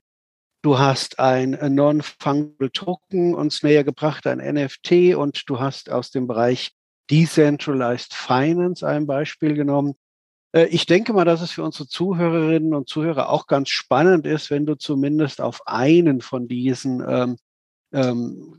Du 0.67 0.81
hast 0.81 1.21
ein 1.21 1.57
Non-Fungible 1.77 2.73
Token 2.73 3.37
uns 3.37 3.63
näher 3.63 3.85
gebracht, 3.85 4.27
ein 4.27 4.39
NFT, 4.39 5.15
und 5.15 5.49
du 5.49 5.61
hast 5.61 5.93
aus 5.93 6.11
dem 6.11 6.27
Bereich 6.27 6.73
Decentralized 7.09 8.13
Finance 8.13 8.85
ein 8.85 9.07
Beispiel 9.07 9.55
genommen. 9.55 9.95
Äh, 10.51 10.65
ich 10.65 10.85
denke 10.87 11.13
mal, 11.13 11.25
dass 11.25 11.41
es 11.41 11.53
für 11.53 11.63
unsere 11.63 11.87
Zuhörerinnen 11.87 12.75
und 12.75 12.89
Zuhörer 12.89 13.31
auch 13.31 13.47
ganz 13.47 13.69
spannend 13.69 14.27
ist, 14.27 14.51
wenn 14.51 14.67
du 14.67 14.75
zumindest 14.75 15.41
auf 15.41 15.61
einen 15.67 16.21
von 16.21 16.49
diesen 16.49 17.01
ähm, 17.09 17.37
ähm, 17.93 18.59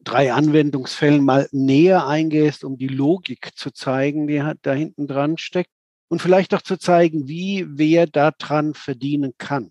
drei 0.00 0.32
Anwendungsfällen 0.32 1.24
mal 1.24 1.48
näher 1.52 2.08
eingehst, 2.08 2.64
um 2.64 2.78
die 2.78 2.88
Logik 2.88 3.50
zu 3.54 3.70
zeigen, 3.70 4.26
die 4.26 4.42
da 4.62 4.72
hinten 4.72 5.06
dran 5.06 5.38
steckt 5.38 5.70
und 6.08 6.20
vielleicht 6.20 6.52
auch 6.52 6.62
zu 6.62 6.78
zeigen, 6.78 7.28
wie 7.28 7.64
wer 7.68 8.08
daran 8.08 8.74
verdienen 8.74 9.34
kann. 9.38 9.70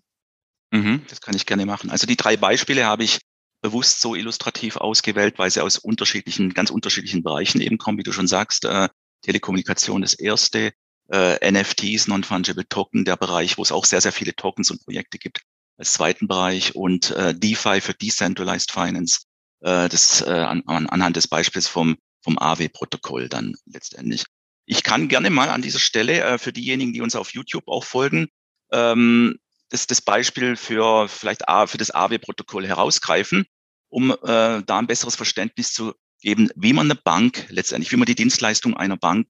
Mhm, 0.70 1.02
das 1.08 1.20
kann 1.20 1.34
ich 1.34 1.46
gerne 1.46 1.66
machen. 1.66 1.90
Also 1.90 2.06
die 2.06 2.16
drei 2.16 2.36
Beispiele 2.36 2.84
habe 2.84 3.04
ich 3.04 3.20
bewusst 3.60 4.00
so 4.00 4.14
illustrativ 4.14 4.76
ausgewählt, 4.76 5.38
weil 5.38 5.50
sie 5.50 5.62
aus 5.62 5.78
unterschiedlichen, 5.78 6.54
ganz 6.54 6.70
unterschiedlichen 6.70 7.22
Bereichen 7.22 7.60
eben 7.60 7.78
kommen, 7.78 7.98
wie 7.98 8.02
du 8.02 8.12
schon 8.12 8.28
sagst. 8.28 8.64
Äh, 8.64 8.88
Telekommunikation 9.22 10.02
das 10.02 10.14
erste, 10.14 10.72
äh, 11.10 11.50
NFTs, 11.50 12.06
Non-Fungible 12.06 12.68
Token, 12.68 13.04
der 13.04 13.16
Bereich, 13.16 13.58
wo 13.58 13.62
es 13.62 13.72
auch 13.72 13.84
sehr, 13.84 14.00
sehr 14.00 14.12
viele 14.12 14.34
Tokens 14.34 14.70
und 14.70 14.84
Projekte 14.84 15.18
gibt, 15.18 15.40
als 15.76 15.92
zweiten 15.92 16.28
Bereich 16.28 16.76
und 16.76 17.10
äh, 17.12 17.34
DeFi 17.34 17.80
für 17.80 17.94
Decentralized 17.94 18.70
Finance, 18.70 19.22
äh, 19.60 19.88
das 19.88 20.20
äh, 20.20 20.30
an, 20.30 20.62
anhand 20.66 21.16
des 21.16 21.26
Beispiels 21.26 21.66
vom, 21.66 21.96
vom 22.22 22.38
AW-Protokoll 22.38 23.28
dann 23.28 23.54
letztendlich. 23.66 24.24
Ich 24.66 24.82
kann 24.82 25.08
gerne 25.08 25.30
mal 25.30 25.48
an 25.48 25.62
dieser 25.62 25.78
Stelle 25.78 26.20
äh, 26.20 26.38
für 26.38 26.52
diejenigen, 26.52 26.92
die 26.92 27.00
uns 27.00 27.16
auf 27.16 27.32
YouTube 27.32 27.66
auch 27.68 27.84
folgen, 27.84 28.28
ähm, 28.70 29.38
das, 29.70 29.86
das 29.86 30.00
Beispiel 30.00 30.56
für 30.56 31.08
vielleicht 31.08 31.48
A, 31.48 31.66
für 31.66 31.78
das 31.78 31.90
AW-Protokoll 31.90 32.66
herausgreifen, 32.66 33.46
um 33.88 34.10
äh, 34.10 34.16
da 34.62 34.78
ein 34.78 34.86
besseres 34.86 35.16
Verständnis 35.16 35.72
zu 35.72 35.94
geben, 36.20 36.50
wie 36.56 36.72
man 36.72 36.86
eine 36.86 36.94
Bank 36.94 37.46
letztendlich, 37.48 37.92
wie 37.92 37.96
man 37.96 38.06
die 38.06 38.14
Dienstleistung 38.14 38.76
einer 38.76 38.96
Bank 38.96 39.28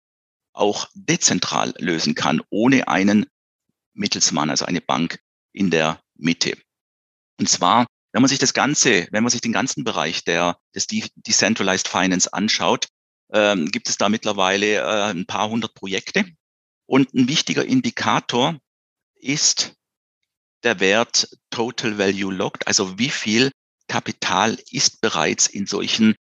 auch 0.52 0.88
dezentral 0.94 1.74
lösen 1.78 2.14
kann, 2.14 2.42
ohne 2.50 2.88
einen 2.88 3.26
Mittelsmann, 3.94 4.50
also 4.50 4.64
eine 4.64 4.80
Bank 4.80 5.20
in 5.52 5.70
der 5.70 6.00
Mitte. 6.14 6.56
Und 7.38 7.48
zwar, 7.48 7.86
wenn 8.12 8.22
man 8.22 8.28
sich 8.28 8.38
das 8.38 8.54
Ganze, 8.54 9.06
wenn 9.10 9.22
man 9.22 9.30
sich 9.30 9.40
den 9.40 9.52
ganzen 9.52 9.84
Bereich 9.84 10.24
der, 10.24 10.58
des 10.74 10.86
Decentralized 10.86 11.88
Finance 11.88 12.32
anschaut, 12.32 12.88
ähm, 13.32 13.70
gibt 13.70 13.88
es 13.88 13.98
da 13.98 14.08
mittlerweile 14.08 14.76
äh, 14.76 15.10
ein 15.10 15.26
paar 15.26 15.48
hundert 15.48 15.74
Projekte. 15.74 16.24
Und 16.86 17.12
ein 17.12 17.28
wichtiger 17.28 17.64
Indikator 17.64 18.58
ist 19.14 19.77
der 20.62 20.80
Wert 20.80 21.28
Total 21.50 21.98
Value 21.98 22.32
Locked, 22.32 22.66
also 22.66 22.98
wie 22.98 23.10
viel 23.10 23.50
Kapital 23.88 24.58
ist 24.70 25.00
bereits 25.00 25.46
in 25.46 25.66
solchen 25.66 26.14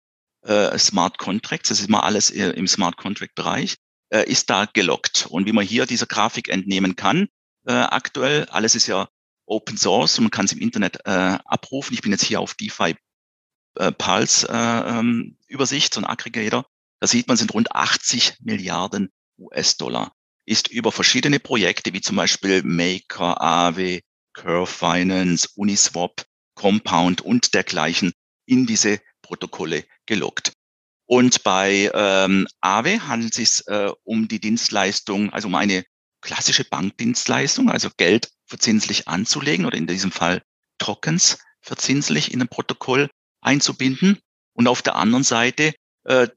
äh, 0.43 0.77
Smart 0.77 1.17
Contracts, 1.17 1.69
das 1.69 1.79
ist 1.79 1.89
mal 1.89 2.01
alles 2.01 2.31
äh, 2.31 2.49
im 2.51 2.67
Smart 2.67 2.97
Contract 2.97 3.35
Bereich, 3.35 3.75
äh, 4.09 4.29
ist 4.29 4.49
da 4.49 4.65
gelockt. 4.65 5.27
Und 5.29 5.45
wie 5.45 5.51
man 5.51 5.65
hier 5.65 5.85
dieser 5.85 6.05
Grafik 6.05 6.49
entnehmen 6.49 6.95
kann, 6.95 7.27
äh, 7.65 7.73
aktuell, 7.73 8.45
alles 8.45 8.75
ist 8.75 8.87
ja 8.87 9.07
Open 9.47 9.77
Source 9.77 10.17
und 10.17 10.25
man 10.25 10.31
kann 10.31 10.45
es 10.45 10.53
im 10.53 10.59
Internet 10.59 10.99
äh, 11.05 11.37
abrufen. 11.45 11.93
Ich 11.93 12.01
bin 12.01 12.11
jetzt 12.11 12.23
hier 12.23 12.39
auf 12.39 12.53
DeFi 12.55 12.95
äh, 13.75 13.91
Pulse 13.91 14.47
äh, 14.49 14.89
ähm, 14.89 15.37
Übersicht, 15.47 15.93
so 15.93 16.01
ein 16.01 16.05
Aggregator. 16.05 16.65
Da 16.99 17.07
sieht 17.07 17.27
man, 17.27 17.37
sind 17.37 17.53
rund 17.53 17.71
80 17.71 18.37
Milliarden 18.41 19.11
US-Dollar. 19.37 20.13
Ist 20.45 20.69
über 20.69 20.91
verschiedene 20.91 21.39
Projekte 21.39 21.93
wie 21.93 22.01
zum 22.01 22.15
Beispiel 22.15 22.63
Maker, 22.63 23.41
Aave, 23.41 24.01
Curve 24.35 24.67
Finance, 24.67 25.49
Uniswap, 25.55 26.25
Compound 26.55 27.21
und 27.21 27.53
dergleichen 27.53 28.13
in 28.45 28.65
diese 28.65 28.99
Protokolle 29.21 29.85
gelockt. 30.05 30.53
Und 31.07 31.43
bei 31.43 31.91
ähm, 31.93 32.47
Aave 32.61 33.07
handelt 33.07 33.37
es 33.37 33.57
sich 33.57 33.67
äh, 33.67 33.91
um 34.03 34.27
die 34.27 34.39
Dienstleistung, 34.39 35.31
also 35.31 35.47
um 35.47 35.55
eine 35.55 35.83
klassische 36.21 36.65
Bankdienstleistung, 36.65 37.69
also 37.69 37.89
Geld 37.97 38.31
verzinslich 38.47 39.07
anzulegen 39.07 39.65
oder 39.65 39.77
in 39.77 39.87
diesem 39.87 40.11
Fall 40.11 40.41
Tokens 40.77 41.37
verzinslich 41.61 42.33
in 42.33 42.41
ein 42.41 42.47
Protokoll 42.47 43.09
einzubinden. 43.41 44.19
Und 44.53 44.67
auf 44.67 44.81
der 44.81 44.95
anderen 44.95 45.23
Seite 45.23 45.73
äh, 46.05 46.27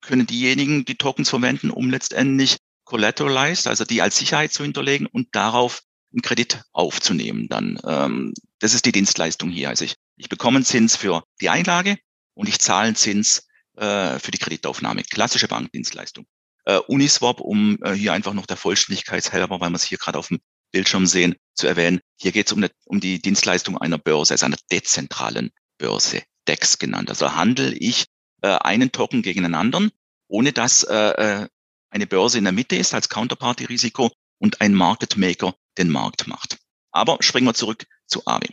können 0.00 0.26
diejenigen 0.26 0.84
die 0.84 0.96
Tokens 0.96 1.30
verwenden, 1.30 1.70
um 1.70 1.90
letztendlich 1.90 2.56
collateralized, 2.84 3.68
also 3.68 3.84
die 3.84 4.02
als 4.02 4.18
Sicherheit 4.18 4.52
zu 4.52 4.64
hinterlegen 4.64 5.06
und 5.06 5.28
darauf 5.32 5.82
einen 6.12 6.22
Kredit 6.22 6.62
aufzunehmen. 6.72 7.48
Dann 7.48 7.80
ähm, 7.86 8.34
das 8.58 8.74
ist 8.74 8.86
die 8.86 8.92
Dienstleistung 8.92 9.50
hier. 9.50 9.68
Also 9.68 9.84
ich, 9.84 9.96
ich 10.16 10.28
bekomme 10.28 10.56
einen 10.56 10.64
Zins 10.64 10.96
für 10.96 11.24
die 11.40 11.48
Einlage 11.48 11.98
und 12.34 12.48
ich 12.48 12.58
zahle 12.58 12.88
einen 12.88 12.96
Zins 12.96 13.48
äh, 13.76 14.18
für 14.18 14.30
die 14.30 14.38
Kreditaufnahme. 14.38 15.02
Klassische 15.02 15.48
Bankdienstleistung. 15.48 16.26
Äh, 16.64 16.78
Uniswap, 16.86 17.40
um 17.40 17.78
äh, 17.82 17.92
hier 17.92 18.12
einfach 18.12 18.34
noch 18.34 18.46
der 18.46 18.56
Vollständigkeit 18.56 19.32
halber, 19.32 19.60
weil 19.60 19.70
wir 19.70 19.76
es 19.76 19.82
hier 19.82 19.98
gerade 19.98 20.18
auf 20.18 20.28
dem 20.28 20.40
Bildschirm 20.70 21.06
sehen, 21.06 21.34
zu 21.54 21.66
erwähnen. 21.66 22.00
Hier 22.20 22.32
geht 22.32 22.46
es 22.46 22.52
um, 22.52 22.64
um 22.86 23.00
die 23.00 23.20
Dienstleistung 23.20 23.76
einer 23.78 23.98
Börse, 23.98 24.34
also 24.34 24.46
einer 24.46 24.58
dezentralen 24.70 25.50
Börse, 25.78 26.22
DEX 26.46 26.78
genannt. 26.78 27.10
Also 27.10 27.34
handle 27.34 27.72
ich 27.74 28.06
äh, 28.42 28.48
einen 28.48 28.92
Token 28.92 29.22
gegen 29.22 29.44
einen 29.44 29.54
anderen, 29.54 29.90
ohne 30.28 30.52
dass 30.52 30.84
äh, 30.84 30.94
äh, 31.42 31.48
eine 31.90 32.06
Börse 32.06 32.38
in 32.38 32.44
der 32.44 32.52
Mitte 32.52 32.76
ist 32.76 32.94
als 32.94 33.08
Counterparty-Risiko 33.08 34.10
und 34.38 34.60
ein 34.60 34.72
Market 34.72 35.16
Maker 35.16 35.54
den 35.78 35.90
Markt 35.90 36.26
macht. 36.26 36.58
Aber 36.90 37.18
springen 37.20 37.46
wir 37.46 37.54
zurück 37.54 37.86
zu 38.06 38.26
Aave. 38.26 38.48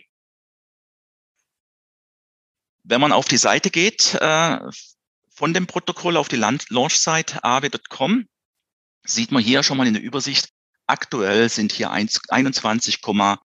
Wenn 2.84 3.02
man 3.02 3.12
auf 3.12 3.28
die 3.28 3.38
Seite 3.38 3.70
geht, 3.70 4.16
äh, 4.16 4.60
von 5.30 5.54
dem 5.54 5.68
Protokoll 5.68 6.18
auf 6.18 6.28
die 6.28 6.38
Launch-Site 6.38 7.44
aave.com, 7.44 8.28
sieht 9.06 9.32
man 9.32 9.44
hier 9.44 9.64
schon 9.64 9.78
mal 9.78 9.88
in 9.88 9.94
der 9.94 10.04
Übersicht, 10.04 10.50
aktuell 10.88 11.50
sind 11.50 11.72
hier 11.72 11.92
21,8 11.92 13.40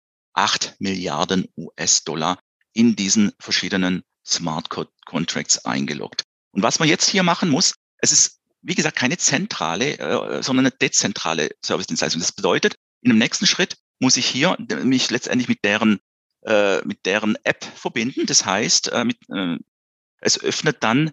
Milliarden 0.79 1.47
US-Dollar 1.57 2.39
in 2.73 2.97
diesen 2.97 3.33
verschiedenen 3.39 4.03
Smart 4.27 4.71
Contracts 5.05 5.65
eingeloggt. 5.65 6.25
Und 6.53 6.63
was 6.63 6.79
man 6.79 6.89
jetzt 6.89 7.09
hier 7.09 7.23
machen 7.23 7.51
muss, 7.51 7.75
es 7.99 8.13
ist, 8.13 8.41
wie 8.63 8.75
gesagt, 8.75 8.97
keine 8.97 9.19
zentrale, 9.19 9.99
äh, 9.99 10.43
sondern 10.43 10.67
eine 10.67 10.75
dezentrale 10.75 11.51
Service-Dienstleistung. 11.65 12.21
Das 12.21 12.33
bedeutet, 12.33 12.77
in 13.05 13.11
dem 13.11 13.19
nächsten 13.19 13.47
Schritt 13.47 13.77
muss 14.01 14.17
ich 14.17 14.27
hier 14.27 14.57
mich 14.83 15.11
letztendlich 15.11 15.49
mit 15.49 15.63
deren, 15.63 16.01
äh, 16.43 16.81
mit 16.85 17.07
deren 17.07 17.37
App 17.45 17.65
verbinden. 17.65 18.27
Das 18.27 18.45
heißt, 18.45 18.89
äh, 18.93 19.05
mit, 19.05 19.19
äh, 19.31 19.59
es 20.21 20.41
öffnet 20.41 20.79
dann 20.81 21.13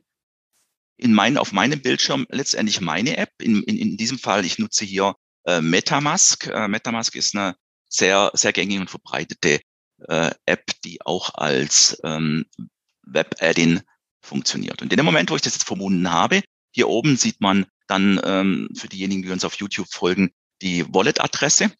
in 0.97 1.13
mein, 1.13 1.37
auf 1.37 1.51
meinem 1.51 1.81
Bildschirm 1.81 2.25
letztendlich 2.29 2.79
meine 2.79 3.17
App. 3.17 3.31
In, 3.41 3.61
in, 3.63 3.77
in 3.77 3.97
diesem 3.97 4.17
Fall, 4.17 4.45
ich 4.45 4.57
nutze 4.57 4.85
hier 4.85 5.15
äh, 5.45 5.61
Metamask. 5.61 6.47
Äh, 6.47 6.67
Metamask 6.67 7.13
ist 7.15 7.35
eine 7.35 7.55
sehr, 7.89 8.31
sehr 8.33 8.53
gängige 8.53 8.81
und 8.81 8.89
verbreitete 8.89 9.59
äh, 10.07 10.31
App, 10.45 10.71
die 10.85 11.01
auch 11.01 11.35
als 11.35 11.99
ähm, 12.03 12.45
Web-Add-in 13.03 13.81
funktioniert. 14.21 14.81
Und 14.81 14.93
in 14.93 14.97
dem 14.97 15.05
Moment, 15.05 15.29
wo 15.29 15.35
ich 15.35 15.41
das 15.41 15.55
jetzt 15.55 15.67
verbunden 15.67 16.09
habe, 16.09 16.41
hier 16.71 16.87
oben 16.87 17.17
sieht 17.17 17.41
man 17.41 17.65
dann 17.87 18.21
ähm, 18.23 18.69
für 18.77 18.87
diejenigen, 18.87 19.23
die 19.23 19.31
uns 19.31 19.43
auf 19.43 19.55
YouTube 19.55 19.89
folgen, 19.91 20.31
die 20.61 20.85
Wallet-Adresse 20.93 21.71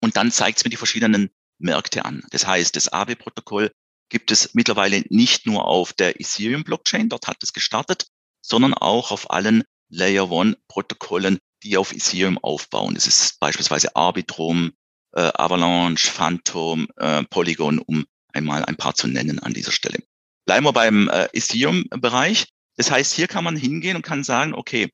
und 0.00 0.16
dann 0.16 0.30
zeigt 0.30 0.58
es 0.58 0.64
mir 0.64 0.70
die 0.70 0.76
verschiedenen 0.76 1.30
Märkte 1.58 2.04
an. 2.04 2.22
Das 2.30 2.46
heißt, 2.46 2.76
das 2.76 2.92
AW-Protokoll 2.92 3.70
gibt 4.08 4.30
es 4.30 4.54
mittlerweile 4.54 5.04
nicht 5.08 5.46
nur 5.46 5.66
auf 5.66 5.92
der 5.92 6.20
Ethereum-Blockchain, 6.20 7.08
dort 7.08 7.26
hat 7.26 7.42
es 7.42 7.52
gestartet, 7.52 8.06
sondern 8.40 8.74
auch 8.74 9.10
auf 9.10 9.30
allen 9.30 9.64
Layer 9.88 10.30
One-Protokollen, 10.30 11.38
die 11.62 11.76
auf 11.76 11.92
Ethereum 11.92 12.38
aufbauen. 12.38 12.94
Das 12.94 13.06
ist 13.06 13.40
beispielsweise 13.40 13.96
Arbitrum, 13.96 14.72
äh, 15.12 15.30
Avalanche, 15.34 16.10
Phantom, 16.10 16.88
äh, 16.96 17.24
Polygon, 17.24 17.78
um 17.78 18.04
einmal 18.32 18.64
ein 18.64 18.76
paar 18.76 18.94
zu 18.94 19.06
nennen 19.06 19.38
an 19.38 19.54
dieser 19.54 19.72
Stelle. 19.72 20.00
Bleiben 20.44 20.66
wir 20.66 20.72
beim 20.72 21.08
äh, 21.08 21.28
Ethereum-Bereich. 21.32 22.46
Das 22.76 22.90
heißt, 22.90 23.14
hier 23.14 23.28
kann 23.28 23.44
man 23.44 23.56
hingehen 23.56 23.96
und 23.96 24.02
kann 24.02 24.24
sagen, 24.24 24.52
okay, 24.52 24.90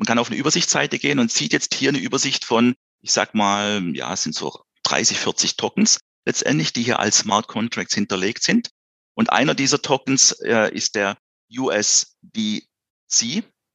man 0.00 0.06
kann 0.06 0.18
auf 0.18 0.30
eine 0.30 0.38
Übersichtsseite 0.38 0.98
gehen 0.98 1.18
und 1.18 1.30
sieht 1.30 1.52
jetzt 1.52 1.74
hier 1.74 1.90
eine 1.90 1.98
Übersicht 1.98 2.46
von, 2.46 2.74
ich 3.02 3.12
sag 3.12 3.34
mal, 3.34 3.82
ja, 3.94 4.10
es 4.14 4.22
sind 4.22 4.34
so 4.34 4.64
30, 4.84 5.18
40 5.18 5.58
Tokens 5.58 6.00
letztendlich, 6.24 6.72
die 6.72 6.82
hier 6.82 7.00
als 7.00 7.18
Smart 7.18 7.48
Contracts 7.48 7.94
hinterlegt 7.94 8.42
sind. 8.42 8.70
Und 9.12 9.30
einer 9.30 9.54
dieser 9.54 9.82
Tokens 9.82 10.32
äh, 10.40 10.74
ist 10.74 10.94
der 10.94 11.18
USDC. 11.54 12.64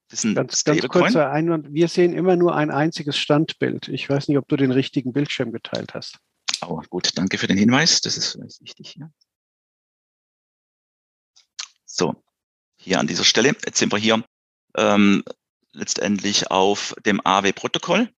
Das 0.07 0.19
ist 0.19 0.23
ein 0.23 0.33
ganz, 0.33 0.63
ganz 0.63 0.87
kurzer 0.87 1.29
Einwand. 1.29 1.71
Wir 1.71 1.87
sehen 1.87 2.13
immer 2.13 2.35
nur 2.35 2.55
ein 2.55 2.71
einziges 2.71 3.19
Standbild. 3.19 3.87
Ich 3.89 4.09
weiß 4.09 4.27
nicht, 4.27 4.39
ob 4.39 4.47
du 4.47 4.55
den 4.55 4.71
richtigen 4.71 5.13
Bildschirm 5.13 5.51
geteilt 5.51 5.93
hast. 5.93 6.17
Oh, 6.65 6.81
gut, 6.89 7.15
danke 7.19 7.37
für 7.37 7.45
den 7.45 7.57
Hinweis. 7.57 8.01
Das 8.01 8.17
ist 8.17 8.39
wichtig 8.61 8.89
hier. 8.89 9.11
So, 11.85 12.15
hier 12.77 12.99
an 12.99 13.05
dieser 13.05 13.25
Stelle. 13.25 13.49
Jetzt 13.63 13.77
sind 13.77 13.93
wir 13.93 13.99
hier 13.99 14.25
ähm, 14.75 15.23
letztendlich 15.75 16.49
auf 16.51 16.95
dem 17.05 17.21
AW-Protokoll 17.23 18.09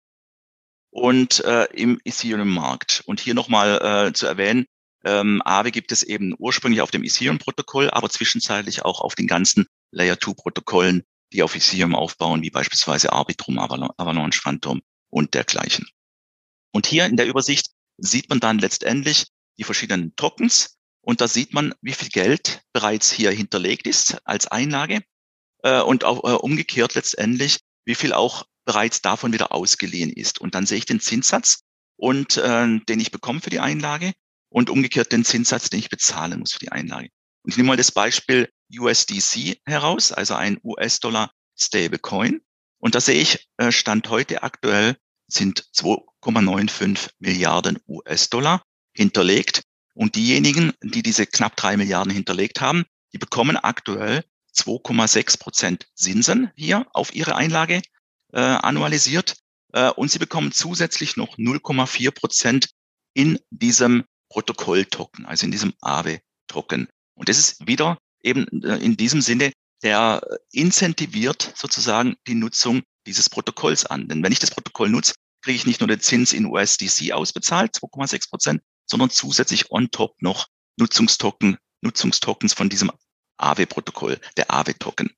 und 0.89 1.43
äh, 1.43 1.65
im 1.73 1.99
Ethereum-Markt. 2.05 3.03
Und 3.05 3.19
hier 3.19 3.33
nochmal 3.33 4.07
äh, 4.07 4.13
zu 4.13 4.27
erwähnen, 4.27 4.65
ähm, 5.03 5.41
Aave 5.45 5.71
gibt 5.71 5.91
es 5.91 6.03
eben 6.03 6.33
ursprünglich 6.37 6.81
auf 6.81 6.91
dem 6.91 7.03
Ethereum-Protokoll, 7.03 7.89
aber 7.91 8.09
zwischenzeitlich 8.09 8.83
auch 8.83 9.01
auf 9.01 9.15
den 9.15 9.27
ganzen 9.27 9.67
Layer-2-Protokollen, 9.91 11.03
die 11.33 11.43
auf 11.43 11.55
Ethereum 11.55 11.95
aufbauen, 11.95 12.41
wie 12.41 12.49
beispielsweise 12.49 13.13
Arbitrum, 13.13 13.59
Avalanche 13.59 14.41
Phantom 14.41 14.81
und 15.09 15.33
dergleichen. 15.33 15.87
Und 16.71 16.87
hier 16.87 17.05
in 17.05 17.17
der 17.17 17.27
Übersicht 17.27 17.69
sieht 17.97 18.29
man 18.29 18.39
dann 18.39 18.59
letztendlich 18.59 19.27
die 19.57 19.63
verschiedenen 19.63 20.15
Tokens 20.15 20.77
und 21.01 21.21
da 21.21 21.27
sieht 21.27 21.53
man, 21.53 21.73
wie 21.81 21.93
viel 21.93 22.09
Geld 22.09 22.61
bereits 22.73 23.11
hier 23.11 23.31
hinterlegt 23.31 23.87
ist 23.87 24.17
als 24.25 24.47
Einlage 24.47 25.01
äh, 25.63 25.81
und 25.81 26.03
auch 26.03 26.23
äh, 26.23 26.35
umgekehrt 26.35 26.95
letztendlich, 26.95 27.59
wie 27.85 27.95
viel 27.95 28.13
auch 28.13 28.45
bereits 28.65 29.01
davon 29.01 29.33
wieder 29.33 29.51
ausgeliehen 29.51 30.11
ist. 30.11 30.39
Und 30.39 30.55
dann 30.55 30.65
sehe 30.65 30.77
ich 30.77 30.85
den 30.85 30.99
Zinssatz 30.99 31.63
und 31.95 32.37
äh, 32.37 32.79
den 32.87 32.99
ich 32.99 33.11
bekomme 33.11 33.41
für 33.41 33.49
die 33.49 33.59
Einlage 33.59 34.13
und 34.49 34.69
umgekehrt 34.69 35.11
den 35.11 35.25
Zinssatz, 35.25 35.69
den 35.69 35.79
ich 35.79 35.89
bezahlen 35.89 36.39
muss 36.39 36.53
für 36.53 36.59
die 36.59 36.71
Einlage. 36.71 37.09
Und 37.43 37.51
ich 37.51 37.57
nehme 37.57 37.67
mal 37.67 37.77
das 37.77 37.91
Beispiel 37.91 38.49
USDC 38.77 39.59
heraus, 39.65 40.11
also 40.11 40.35
ein 40.35 40.59
US-Dollar 40.63 41.31
Stablecoin. 41.57 42.41
Und 42.79 42.95
da 42.95 43.01
sehe 43.01 43.21
ich, 43.21 43.47
äh, 43.57 43.71
Stand 43.71 44.09
heute 44.09 44.43
aktuell 44.43 44.97
sind 45.27 45.65
2,95 45.73 47.09
Milliarden 47.19 47.79
US-Dollar 47.87 48.61
hinterlegt. 48.93 49.63
Und 49.93 50.15
diejenigen, 50.15 50.73
die 50.83 51.01
diese 51.01 51.25
knapp 51.25 51.55
drei 51.55 51.75
Milliarden 51.75 52.13
hinterlegt 52.13 52.61
haben, 52.61 52.85
die 53.13 53.17
bekommen 53.17 53.57
aktuell 53.57 54.23
2,6 54.57 55.39
Prozent 55.39 55.87
Zinsen 55.95 56.51
hier 56.55 56.85
auf 56.93 57.13
ihre 57.13 57.35
Einlage 57.35 57.81
äh, 58.33 58.39
annualisiert. 58.39 59.35
Äh, 59.73 59.89
und 59.91 60.11
sie 60.11 60.19
bekommen 60.19 60.51
zusätzlich 60.51 61.17
noch 61.17 61.37
0,4 61.37 62.11
Prozent 62.11 62.69
in 63.13 63.39
diesem 63.49 64.05
Protokoll-Token, 64.29 65.25
also 65.25 65.45
in 65.45 65.51
diesem 65.51 65.73
Aave-Token. 65.81 66.87
Und 67.15 67.29
das 67.29 67.37
ist 67.37 67.67
wieder 67.67 67.97
eben 68.21 68.45
äh, 68.63 68.77
in 68.77 68.97
diesem 68.97 69.21
Sinne, 69.21 69.51
der 69.83 70.21
incentiviert 70.51 71.53
sozusagen 71.55 72.15
die 72.27 72.35
Nutzung 72.35 72.81
dieses 73.05 73.29
Protokolls 73.29 73.85
an. 73.85 74.07
Denn 74.07 74.23
wenn 74.23 74.31
ich 74.31 74.39
das 74.39 74.51
Protokoll 74.51 74.89
nutze, 74.89 75.13
kriege 75.41 75.55
ich 75.55 75.65
nicht 75.65 75.79
nur 75.79 75.87
den 75.87 75.99
Zins 75.99 76.33
in 76.33 76.45
USDC 76.45 77.11
ausbezahlt, 77.13 77.75
2,6 77.75 78.29
Prozent, 78.29 78.61
sondern 78.85 79.09
zusätzlich 79.09 79.71
on 79.71 79.91
top 79.91 80.21
noch 80.21 80.47
Nutzungstoken, 80.77 81.57
Nutzungstokens 81.81 82.53
von 82.53 82.69
diesem 82.69 82.91
Aave-Protokoll, 83.37 84.19
der 84.35 84.51
Aave-Token. 84.51 85.11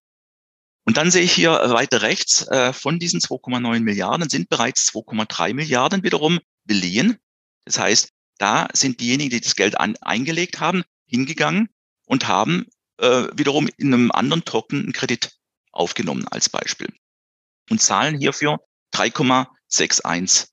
Und 0.86 0.98
dann 0.98 1.12
sehe 1.12 1.22
ich 1.22 1.34
hier 1.34 1.52
weiter 1.52 2.02
rechts, 2.02 2.48
äh, 2.48 2.74
von 2.74 3.00
diesen 3.00 3.20
2,9 3.20 3.82
Milliarden 3.82 4.30
sind 4.30 4.50
bereits 4.50 4.88
2,3 4.92 5.54
Milliarden 5.54 6.04
wiederum 6.04 6.40
beliehen. 6.66 7.18
Das 7.66 7.78
heißt, 7.78 8.10
da 8.40 8.68
sind 8.74 9.00
diejenigen, 9.00 9.30
die 9.30 9.42
das 9.42 9.56
Geld 9.56 9.80
an, 9.80 9.96
eingelegt 10.02 10.60
haben, 10.60 10.84
hingegangen 11.06 11.70
und 12.06 12.28
haben 12.28 12.66
äh, 12.98 13.28
wiederum 13.34 13.70
in 13.78 13.94
einem 13.94 14.12
anderen 14.12 14.46
Token 14.46 14.82
einen 14.82 14.94
Kredit 14.94 15.32
aufgenommen 15.72 16.28
als 16.28 16.50
Beispiel 16.50 16.92
und 17.70 17.82
zahlen 17.82 18.18
hierfür 18.18 18.60
3,61 18.94 20.48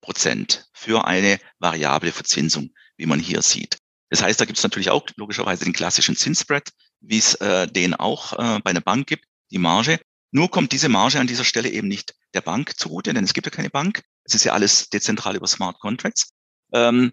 Prozent 0.00 0.66
für 0.72 1.06
eine 1.06 1.38
variable 1.58 2.12
Verzinsung, 2.12 2.70
wie 2.96 3.06
man 3.06 3.20
hier 3.20 3.42
sieht. 3.42 3.78
Das 4.10 4.22
heißt, 4.22 4.40
da 4.40 4.44
gibt 4.44 4.58
es 4.58 4.62
natürlich 4.62 4.90
auch 4.90 5.06
logischerweise 5.16 5.64
den 5.64 5.72
klassischen 5.72 6.16
Zinsspread, 6.16 6.70
wie 7.06 7.18
es 7.18 7.34
äh, 7.36 7.66
den 7.66 7.94
auch 7.94 8.32
äh, 8.32 8.60
bei 8.60 8.70
einer 8.70 8.80
Bank 8.80 9.06
gibt, 9.06 9.26
die 9.50 9.58
Marge. 9.58 10.00
Nur 10.30 10.50
kommt 10.50 10.72
diese 10.72 10.88
Marge 10.88 11.20
an 11.20 11.26
dieser 11.26 11.44
Stelle 11.44 11.68
eben 11.68 11.88
nicht 11.88 12.14
der 12.34 12.40
Bank 12.40 12.76
zugute, 12.78 13.14
denn 13.14 13.24
es 13.24 13.34
gibt 13.34 13.46
ja 13.46 13.50
keine 13.50 13.70
Bank. 13.70 14.02
Es 14.24 14.34
ist 14.34 14.44
ja 14.44 14.52
alles 14.52 14.88
dezentral 14.90 15.36
über 15.36 15.46
Smart 15.46 15.78
Contracts. 15.78 16.32
Ähm, 16.72 17.12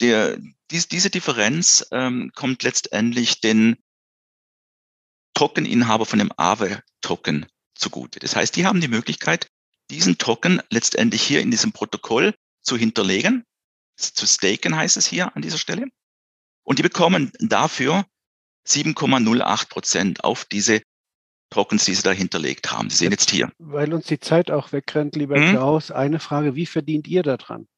der, 0.00 0.38
dies, 0.70 0.88
diese 0.88 1.10
Differenz 1.10 1.86
ähm, 1.92 2.32
kommt 2.34 2.62
letztendlich 2.62 3.40
den 3.40 3.76
Tokeninhaber 5.34 6.06
von 6.06 6.18
dem 6.18 6.32
Aave-Token 6.36 7.46
zugute. 7.74 8.20
Das 8.20 8.36
heißt, 8.36 8.56
die 8.56 8.66
haben 8.66 8.80
die 8.80 8.88
Möglichkeit, 8.88 9.48
diesen 9.90 10.16
Token 10.16 10.62
letztendlich 10.70 11.22
hier 11.22 11.40
in 11.40 11.50
diesem 11.50 11.72
Protokoll 11.72 12.34
zu 12.62 12.76
hinterlegen, 12.76 13.44
zu 13.96 14.26
staken 14.26 14.74
heißt 14.74 14.96
es 14.96 15.06
hier 15.06 15.36
an 15.36 15.42
dieser 15.42 15.58
Stelle. 15.58 15.86
Und 16.62 16.78
die 16.78 16.82
bekommen 16.82 17.30
dafür 17.38 18.06
7,08 18.66 19.68
Prozent 19.68 20.24
auf 20.24 20.44
diese 20.44 20.82
Tokens, 21.50 21.84
die 21.84 21.94
sie 21.94 22.02
da 22.02 22.10
hinterlegt 22.10 22.72
haben. 22.72 22.90
Sie 22.90 22.96
sehen 22.96 23.12
jetzt 23.12 23.30
hier. 23.30 23.50
Weil 23.58 23.92
uns 23.94 24.06
die 24.06 24.18
Zeit 24.18 24.50
auch 24.50 24.72
wegrennt, 24.72 25.16
lieber 25.16 25.36
hm? 25.36 25.50
Klaus, 25.50 25.90
eine 25.90 26.18
Frage, 26.18 26.56
wie 26.56 26.66
verdient 26.66 27.06
ihr 27.06 27.22
daran? 27.22 27.68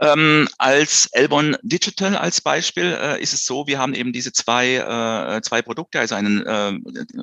Ähm, 0.00 0.48
als 0.58 1.08
Elbon 1.12 1.56
Digital 1.62 2.16
als 2.16 2.40
Beispiel 2.40 2.96
äh, 2.98 3.22
ist 3.22 3.32
es 3.32 3.44
so, 3.46 3.66
wir 3.66 3.78
haben 3.78 3.94
eben 3.94 4.12
diese 4.12 4.32
zwei, 4.32 4.76
äh, 4.76 5.40
zwei 5.42 5.62
Produkte, 5.62 6.00
also 6.00 6.14
einen 6.14 6.44
äh, 6.44 6.78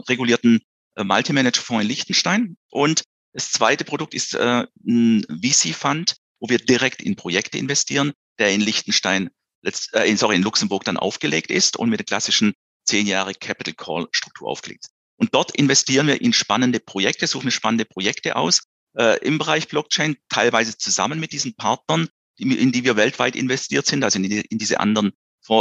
regulierten 0.07 0.61
äh, 0.95 1.03
Multi-Manager-Fonds 1.03 1.83
in 1.83 1.87
Liechtenstein 1.89 2.57
und 2.69 3.03
das 3.33 3.51
zweite 3.51 3.83
Produkt 3.85 4.13
ist 4.13 4.35
äh, 4.35 4.65
ein 4.85 5.25
VC-Fund, 5.29 6.17
wo 6.39 6.49
wir 6.49 6.59
direkt 6.59 7.01
in 7.01 7.15
Projekte 7.15 7.57
investieren, 7.57 8.13
der 8.39 8.51
in 8.51 8.61
Liechtenstein, 8.61 9.29
letzt, 9.61 9.93
äh, 9.93 10.15
sorry, 10.15 10.35
in 10.35 10.43
Luxemburg 10.43 10.83
dann 10.83 10.97
aufgelegt 10.97 11.51
ist 11.51 11.77
und 11.77 11.89
mit 11.89 11.99
der 11.99 12.05
klassischen 12.05 12.53
zehn 12.85 13.07
Jahre 13.07 13.33
Capital 13.33 13.73
Call 13.73 14.07
Struktur 14.11 14.49
aufgelegt. 14.49 14.87
Und 15.17 15.33
dort 15.35 15.55
investieren 15.55 16.07
wir 16.07 16.19
in 16.19 16.33
spannende 16.33 16.79
Projekte, 16.79 17.27
suchen 17.27 17.51
spannende 17.51 17.85
Projekte 17.85 18.35
aus 18.35 18.61
äh, 18.97 19.19
im 19.25 19.37
Bereich 19.37 19.67
Blockchain, 19.67 20.17
teilweise 20.29 20.77
zusammen 20.77 21.19
mit 21.19 21.31
diesen 21.31 21.55
Partnern, 21.55 22.07
in 22.37 22.71
die 22.71 22.83
wir 22.83 22.95
weltweit 22.95 23.35
investiert 23.35 23.85
sind, 23.85 24.03
also 24.03 24.17
in, 24.17 24.23
die, 24.23 24.41
in 24.41 24.57
diese 24.57 24.79
anderen 24.79 25.11
äh, 25.49 25.53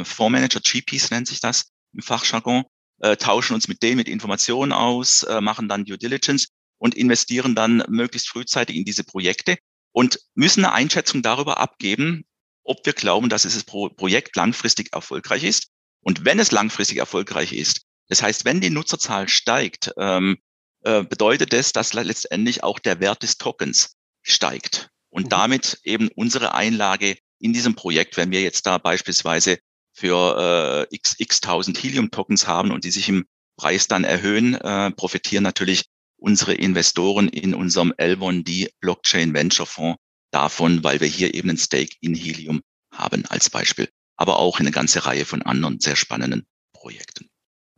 äh, 0.00 0.04
Fondsmanager, 0.04 0.60
GPs 0.60 1.10
nennt 1.10 1.26
sich 1.26 1.40
das 1.40 1.72
im 1.92 2.02
Fachjargon, 2.02 2.64
äh, 3.00 3.16
tauschen 3.16 3.54
uns 3.54 3.68
mit 3.68 3.82
denen 3.82 3.96
mit 3.96 4.08
Informationen 4.08 4.72
aus, 4.72 5.24
äh, 5.24 5.40
machen 5.40 5.68
dann 5.68 5.84
Due 5.84 5.98
Diligence 5.98 6.48
und 6.78 6.94
investieren 6.94 7.54
dann 7.54 7.82
möglichst 7.88 8.28
frühzeitig 8.28 8.76
in 8.76 8.84
diese 8.84 9.04
Projekte 9.04 9.56
und 9.92 10.20
müssen 10.34 10.64
eine 10.64 10.74
Einschätzung 10.74 11.22
darüber 11.22 11.58
abgeben, 11.58 12.24
ob 12.64 12.84
wir 12.84 12.92
glauben, 12.92 13.28
dass 13.28 13.42
dieses 13.42 13.64
Pro 13.64 13.88
Projekt 13.88 14.36
langfristig 14.36 14.92
erfolgreich 14.92 15.44
ist. 15.44 15.68
Und 16.00 16.24
wenn 16.24 16.38
es 16.38 16.50
langfristig 16.50 16.98
erfolgreich 16.98 17.52
ist, 17.52 17.82
das 18.08 18.22
heißt, 18.22 18.44
wenn 18.44 18.60
die 18.60 18.70
Nutzerzahl 18.70 19.28
steigt, 19.28 19.92
ähm, 19.96 20.38
äh, 20.82 21.02
bedeutet 21.02 21.52
das, 21.52 21.72
dass 21.72 21.92
letztendlich 21.94 22.62
auch 22.62 22.78
der 22.78 23.00
Wert 23.00 23.22
des 23.22 23.38
Tokens 23.38 23.96
steigt 24.22 24.90
und 25.10 25.24
mhm. 25.24 25.28
damit 25.30 25.78
eben 25.84 26.08
unsere 26.14 26.54
Einlage 26.54 27.16
in 27.38 27.52
diesem 27.52 27.74
Projekt, 27.74 28.16
wenn 28.16 28.30
wir 28.30 28.42
jetzt 28.42 28.66
da 28.66 28.78
beispielsweise 28.78 29.58
für 29.92 30.88
äh, 30.90 30.94
x, 30.94 31.14
x 31.18 31.40
tausend 31.40 31.82
Helium-Tokens 31.82 32.46
haben 32.46 32.70
und 32.70 32.84
die 32.84 32.90
sich 32.90 33.08
im 33.08 33.26
Preis 33.56 33.86
dann 33.86 34.04
erhöhen, 34.04 34.54
äh, 34.54 34.90
profitieren 34.90 35.44
natürlich 35.44 35.84
unsere 36.16 36.54
Investoren 36.54 37.28
in 37.28 37.54
unserem 37.54 37.92
L1D 37.92 38.70
Blockchain 38.80 39.34
Venture 39.34 39.66
Fonds 39.66 39.98
davon, 40.34 40.82
weil 40.82 41.00
wir 41.00 41.08
hier 41.08 41.34
eben 41.34 41.50
ein 41.50 41.58
Stake 41.58 41.96
in 42.00 42.14
Helium 42.14 42.62
haben 42.92 43.24
als 43.26 43.50
Beispiel, 43.50 43.88
aber 44.16 44.38
auch 44.38 44.60
eine 44.60 44.70
ganze 44.70 45.06
Reihe 45.06 45.24
von 45.24 45.42
anderen 45.42 45.80
sehr 45.80 45.96
spannenden 45.96 46.46
Projekten. 46.72 47.28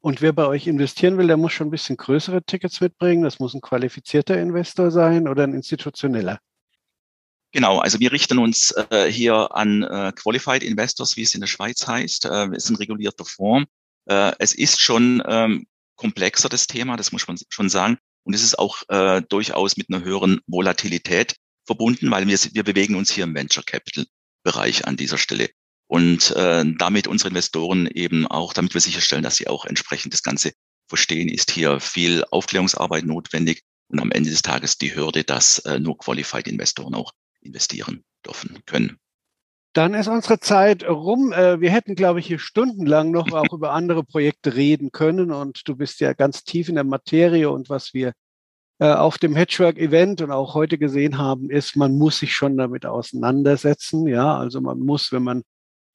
Und 0.00 0.22
wer 0.22 0.32
bei 0.32 0.46
euch 0.46 0.66
investieren 0.66 1.18
will, 1.18 1.26
der 1.26 1.36
muss 1.36 1.52
schon 1.52 1.68
ein 1.68 1.72
bisschen 1.72 1.96
größere 1.96 2.42
Tickets 2.44 2.80
mitbringen. 2.80 3.24
Das 3.24 3.40
muss 3.40 3.54
ein 3.54 3.60
qualifizierter 3.60 4.40
Investor 4.40 4.90
sein 4.90 5.26
oder 5.26 5.44
ein 5.44 5.52
institutioneller. 5.52 6.38
Genau, 7.52 7.78
also 7.78 7.98
wir 8.00 8.12
richten 8.12 8.38
uns 8.38 8.72
äh, 8.90 9.10
hier 9.10 9.54
an 9.54 9.82
äh, 9.82 10.12
Qualified 10.14 10.62
Investors, 10.62 11.16
wie 11.16 11.22
es 11.22 11.34
in 11.34 11.40
der 11.40 11.48
Schweiz 11.48 11.86
heißt. 11.86 12.26
Äh, 12.26 12.54
ist 12.54 12.70
ein 12.70 12.76
regulierter 12.76 13.24
Fonds. 13.24 13.68
Äh, 14.06 14.32
es 14.38 14.54
ist 14.54 14.80
schon 14.80 15.22
ähm, 15.26 15.66
komplexer, 15.96 16.48
das 16.48 16.66
Thema, 16.66 16.96
das 16.96 17.12
muss 17.12 17.26
man 17.26 17.38
schon 17.48 17.68
sagen. 17.68 17.98
Und 18.24 18.34
es 18.34 18.42
ist 18.42 18.58
auch 18.58 18.82
äh, 18.88 19.22
durchaus 19.28 19.76
mit 19.76 19.88
einer 19.88 20.04
höheren 20.04 20.40
Volatilität 20.46 21.36
verbunden, 21.66 22.10
weil 22.10 22.26
wir, 22.26 22.38
wir 22.38 22.62
bewegen 22.62 22.94
uns 22.94 23.10
hier 23.10 23.24
im 23.24 23.34
Venture 23.34 23.64
Capital 23.64 24.06
Bereich 24.42 24.86
an 24.86 24.96
dieser 24.96 25.18
Stelle. 25.18 25.50
Und 25.88 26.30
äh, 26.32 26.64
damit 26.78 27.06
unsere 27.06 27.28
Investoren 27.28 27.86
eben 27.86 28.26
auch, 28.26 28.52
damit 28.52 28.74
wir 28.74 28.80
sicherstellen, 28.80 29.22
dass 29.22 29.36
sie 29.36 29.48
auch 29.48 29.64
entsprechend 29.64 30.12
das 30.12 30.22
Ganze 30.22 30.52
verstehen, 30.88 31.28
ist 31.28 31.50
hier 31.50 31.80
viel 31.80 32.24
Aufklärungsarbeit 32.30 33.04
notwendig 33.04 33.62
und 33.88 34.00
am 34.00 34.10
Ende 34.10 34.30
des 34.30 34.42
Tages 34.42 34.78
die 34.78 34.94
Hürde, 34.94 35.24
dass 35.24 35.58
äh, 35.60 35.78
nur 35.78 35.98
Qualified 35.98 36.48
Investoren 36.48 36.94
auch 36.94 37.12
investieren 37.40 38.04
dürfen 38.24 38.62
können. 38.66 38.98
Dann 39.72 39.94
ist 39.94 40.08
unsere 40.08 40.40
Zeit 40.40 40.88
rum. 40.88 41.32
Äh, 41.32 41.60
wir 41.60 41.70
hätten, 41.70 41.94
glaube 41.94 42.20
ich, 42.20 42.26
hier 42.26 42.38
stundenlang 42.38 43.10
noch 43.10 43.30
auch 43.32 43.52
über 43.52 43.72
andere 43.72 44.02
Projekte 44.04 44.56
reden 44.56 44.90
können. 44.90 45.30
Und 45.30 45.68
du 45.68 45.76
bist 45.76 46.00
ja 46.00 46.14
ganz 46.14 46.44
tief 46.44 46.68
in 46.68 46.76
der 46.76 46.84
Materie. 46.84 47.50
Und 47.50 47.68
was 47.68 47.92
wir 47.92 48.12
auf 48.84 49.18
dem 49.18 49.34
Hedgework-Event 49.34 50.22
und 50.22 50.30
auch 50.30 50.54
heute 50.54 50.78
gesehen 50.78 51.18
haben, 51.18 51.50
ist, 51.50 51.76
man 51.76 51.96
muss 51.96 52.18
sich 52.18 52.32
schon 52.32 52.56
damit 52.56 52.86
auseinandersetzen. 52.86 54.06
Ja, 54.06 54.36
also 54.36 54.60
man 54.60 54.80
muss, 54.80 55.12
wenn 55.12 55.22
man 55.22 55.42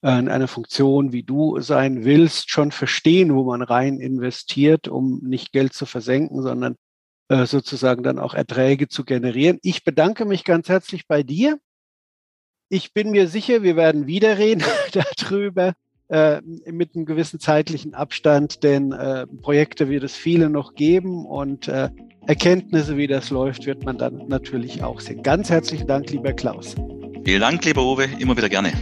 äh, 0.02 0.18
in 0.18 0.28
eine 0.28 0.48
Funktion 0.48 1.12
wie 1.12 1.22
du 1.22 1.60
sein 1.60 2.04
willst, 2.04 2.50
schon 2.50 2.72
verstehen, 2.72 3.34
wo 3.34 3.44
man 3.44 3.62
rein 3.62 4.00
investiert, 4.00 4.88
um 4.88 5.20
nicht 5.22 5.52
Geld 5.52 5.72
zu 5.74 5.86
versenken, 5.86 6.42
sondern 6.42 6.76
sozusagen 7.44 8.02
dann 8.02 8.18
auch 8.18 8.34
Erträge 8.34 8.88
zu 8.88 9.06
generieren. 9.06 9.58
Ich 9.62 9.84
bedanke 9.84 10.26
mich 10.26 10.44
ganz 10.44 10.68
herzlich 10.68 11.06
bei 11.06 11.22
dir 11.22 11.58
ich 12.72 12.94
bin 12.94 13.10
mir 13.10 13.28
sicher, 13.28 13.62
wir 13.62 13.76
werden 13.76 14.06
wieder 14.06 14.38
reden 14.38 14.64
darüber 15.20 15.74
äh, 16.12 16.42
mit 16.70 16.94
einem 16.94 17.06
gewissen 17.06 17.40
zeitlichen 17.40 17.94
Abstand, 17.94 18.62
denn 18.62 18.92
äh, 18.92 19.26
Projekte 19.26 19.88
wird 19.88 20.04
es 20.04 20.14
viele 20.14 20.50
noch 20.50 20.74
geben 20.74 21.24
und 21.24 21.68
äh, 21.68 21.88
Erkenntnisse, 22.26 22.98
wie 22.98 23.06
das 23.06 23.30
läuft, 23.30 23.64
wird 23.64 23.84
man 23.84 23.96
dann 23.96 24.28
natürlich 24.28 24.82
auch 24.82 25.00
sehen. 25.00 25.22
Ganz 25.22 25.48
herzlichen 25.48 25.86
Dank, 25.86 26.10
lieber 26.10 26.34
Klaus. 26.34 26.74
Vielen 27.24 27.40
Dank, 27.40 27.64
lieber 27.64 27.82
Uwe, 27.82 28.08
immer 28.18 28.36
wieder 28.36 28.50
gerne. 28.50 28.72